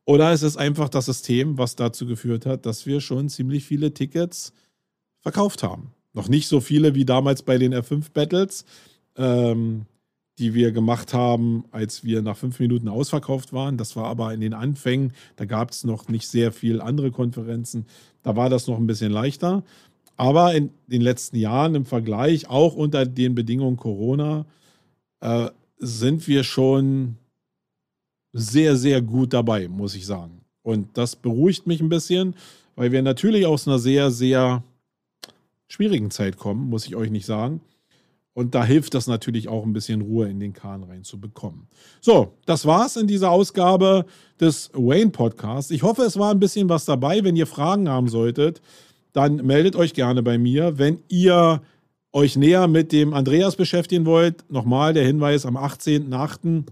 Oder 0.04 0.32
es 0.32 0.42
ist 0.42 0.56
einfach 0.56 0.88
das 0.88 1.06
System, 1.06 1.58
was 1.58 1.76
dazu 1.76 2.06
geführt 2.06 2.46
hat, 2.46 2.66
dass 2.66 2.86
wir 2.86 3.00
schon 3.00 3.28
ziemlich 3.28 3.64
viele 3.64 3.92
Tickets 3.92 4.52
verkauft 5.20 5.62
haben. 5.62 5.92
Noch 6.12 6.28
nicht 6.28 6.46
so 6.46 6.60
viele 6.60 6.94
wie 6.94 7.04
damals 7.04 7.42
bei 7.42 7.58
den 7.58 7.74
F5 7.74 8.12
Battles. 8.12 8.64
Ähm, 9.16 9.86
die 10.38 10.54
wir 10.54 10.72
gemacht 10.72 11.14
haben, 11.14 11.64
als 11.70 12.04
wir 12.04 12.22
nach 12.22 12.36
fünf 12.36 12.58
Minuten 12.58 12.88
ausverkauft 12.88 13.52
waren. 13.52 13.76
Das 13.76 13.94
war 13.94 14.06
aber 14.06 14.34
in 14.34 14.40
den 14.40 14.54
Anfängen, 14.54 15.12
da 15.36 15.44
gab 15.44 15.70
es 15.70 15.84
noch 15.84 16.08
nicht 16.08 16.28
sehr 16.28 16.52
viel 16.52 16.80
andere 16.80 17.10
Konferenzen. 17.10 17.86
Da 18.22 18.34
war 18.34 18.50
das 18.50 18.66
noch 18.66 18.76
ein 18.76 18.86
bisschen 18.86 19.12
leichter. 19.12 19.62
Aber 20.16 20.54
in 20.54 20.70
den 20.86 21.02
letzten 21.02 21.36
Jahren 21.36 21.74
im 21.74 21.86
Vergleich, 21.86 22.48
auch 22.48 22.74
unter 22.74 23.04
den 23.06 23.34
Bedingungen 23.34 23.76
Corona, 23.76 24.46
äh, 25.20 25.50
sind 25.78 26.26
wir 26.28 26.44
schon 26.44 27.16
sehr, 28.32 28.76
sehr 28.76 29.02
gut 29.02 29.32
dabei, 29.32 29.68
muss 29.68 29.94
ich 29.94 30.06
sagen. 30.06 30.40
Und 30.62 30.96
das 30.96 31.16
beruhigt 31.16 31.66
mich 31.66 31.80
ein 31.80 31.88
bisschen, 31.88 32.34
weil 32.74 32.90
wir 32.90 33.02
natürlich 33.02 33.46
aus 33.46 33.68
einer 33.68 33.78
sehr, 33.78 34.10
sehr 34.10 34.64
schwierigen 35.68 36.10
Zeit 36.10 36.36
kommen, 36.36 36.68
muss 36.68 36.86
ich 36.86 36.96
euch 36.96 37.10
nicht 37.10 37.26
sagen. 37.26 37.60
Und 38.34 38.56
da 38.56 38.64
hilft 38.64 38.94
das 38.94 39.06
natürlich 39.06 39.48
auch 39.48 39.64
ein 39.64 39.72
bisschen 39.72 40.00
Ruhe 40.00 40.28
in 40.28 40.40
den 40.40 40.52
Kahn 40.52 40.82
reinzubekommen. 40.82 41.68
So, 42.00 42.34
das 42.46 42.66
war's 42.66 42.96
in 42.96 43.06
dieser 43.06 43.30
Ausgabe 43.30 44.06
des 44.40 44.70
Wayne 44.74 45.10
Podcasts. 45.10 45.70
Ich 45.70 45.84
hoffe, 45.84 46.02
es 46.02 46.18
war 46.18 46.32
ein 46.32 46.40
bisschen 46.40 46.68
was 46.68 46.84
dabei. 46.84 47.22
Wenn 47.22 47.36
ihr 47.36 47.46
Fragen 47.46 47.88
haben 47.88 48.08
solltet, 48.08 48.60
dann 49.12 49.36
meldet 49.36 49.76
euch 49.76 49.94
gerne 49.94 50.22
bei 50.24 50.36
mir. 50.36 50.78
Wenn 50.78 50.98
ihr 51.08 51.62
euch 52.12 52.36
näher 52.36 52.66
mit 52.66 52.90
dem 52.90 53.14
Andreas 53.14 53.54
beschäftigen 53.54 54.04
wollt, 54.04 54.50
nochmal 54.50 54.94
der 54.94 55.04
Hinweis 55.04 55.46
am 55.46 55.56
18.8. 55.56 56.64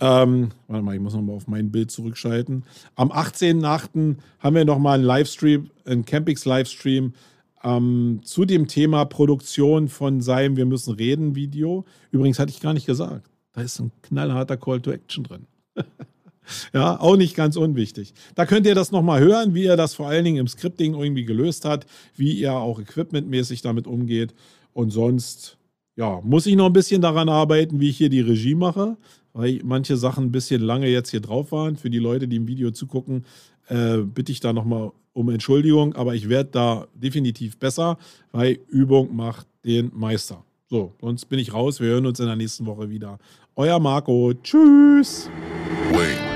Ähm, 0.00 0.50
warte 0.68 0.84
mal, 0.84 0.94
ich 0.94 1.00
muss 1.00 1.14
nochmal 1.14 1.36
auf 1.36 1.48
mein 1.48 1.72
Bild 1.72 1.90
zurückschalten. 1.90 2.64
Am 2.94 3.10
18.8. 3.10 4.16
haben 4.38 4.56
wir 4.56 4.64
nochmal 4.64 4.98
einen 4.98 5.04
Livestream, 5.04 5.70
einen 5.84 6.04
Campix 6.04 6.44
Livestream 6.44 7.12
ähm, 7.64 8.20
zu 8.24 8.44
dem 8.44 8.68
Thema 8.68 9.04
Produktion 9.04 9.88
von 9.88 10.20
seinem 10.20 10.56
Wir 10.56 10.66
müssen 10.66 10.94
reden 10.94 11.34
Video. 11.34 11.84
Übrigens 12.10 12.38
hatte 12.38 12.50
ich 12.50 12.60
gar 12.60 12.74
nicht 12.74 12.86
gesagt, 12.86 13.30
da 13.52 13.62
ist 13.62 13.78
ein 13.80 13.92
knallharter 14.02 14.56
Call 14.56 14.80
to 14.80 14.90
Action 14.90 15.24
drin. 15.24 15.46
ja, 16.72 17.00
auch 17.00 17.16
nicht 17.16 17.34
ganz 17.34 17.56
unwichtig. 17.56 18.14
Da 18.34 18.46
könnt 18.46 18.66
ihr 18.66 18.74
das 18.74 18.92
nochmal 18.92 19.20
hören, 19.20 19.54
wie 19.54 19.64
er 19.64 19.76
das 19.76 19.94
vor 19.94 20.08
allen 20.08 20.24
Dingen 20.24 20.38
im 20.38 20.48
Scripting 20.48 20.94
irgendwie 20.94 21.24
gelöst 21.24 21.64
hat, 21.64 21.86
wie 22.14 22.40
er 22.42 22.54
auch 22.54 22.80
equipmentmäßig 22.80 23.62
damit 23.62 23.86
umgeht. 23.86 24.34
Und 24.72 24.90
sonst, 24.90 25.58
ja, 25.96 26.20
muss 26.22 26.46
ich 26.46 26.56
noch 26.56 26.66
ein 26.66 26.72
bisschen 26.72 27.02
daran 27.02 27.28
arbeiten, 27.28 27.80
wie 27.80 27.90
ich 27.90 27.96
hier 27.96 28.10
die 28.10 28.20
Regie 28.20 28.54
mache, 28.54 28.96
weil 29.32 29.60
manche 29.64 29.96
Sachen 29.96 30.26
ein 30.26 30.32
bisschen 30.32 30.62
lange 30.62 30.88
jetzt 30.88 31.10
hier 31.10 31.20
drauf 31.20 31.52
waren. 31.52 31.76
Für 31.76 31.90
die 31.90 31.98
Leute, 31.98 32.28
die 32.28 32.36
im 32.36 32.48
Video 32.48 32.70
zugucken, 32.70 33.24
äh, 33.68 33.98
bitte 33.98 34.32
ich 34.32 34.40
da 34.40 34.52
nochmal 34.52 34.92
um 35.18 35.28
Entschuldigung, 35.30 35.94
aber 35.96 36.14
ich 36.14 36.28
werde 36.28 36.50
da 36.52 36.86
definitiv 36.94 37.58
besser, 37.58 37.98
weil 38.30 38.60
Übung 38.68 39.14
macht 39.16 39.48
den 39.64 39.90
Meister. 39.92 40.44
So, 40.70 40.92
sonst 41.00 41.24
bin 41.24 41.40
ich 41.40 41.52
raus. 41.52 41.80
Wir 41.80 41.88
hören 41.88 42.06
uns 42.06 42.20
in 42.20 42.26
der 42.26 42.36
nächsten 42.36 42.66
Woche 42.66 42.88
wieder. 42.88 43.18
Euer 43.56 43.80
Marco. 43.80 44.32
Tschüss. 44.44 45.28
Wait. 45.92 46.27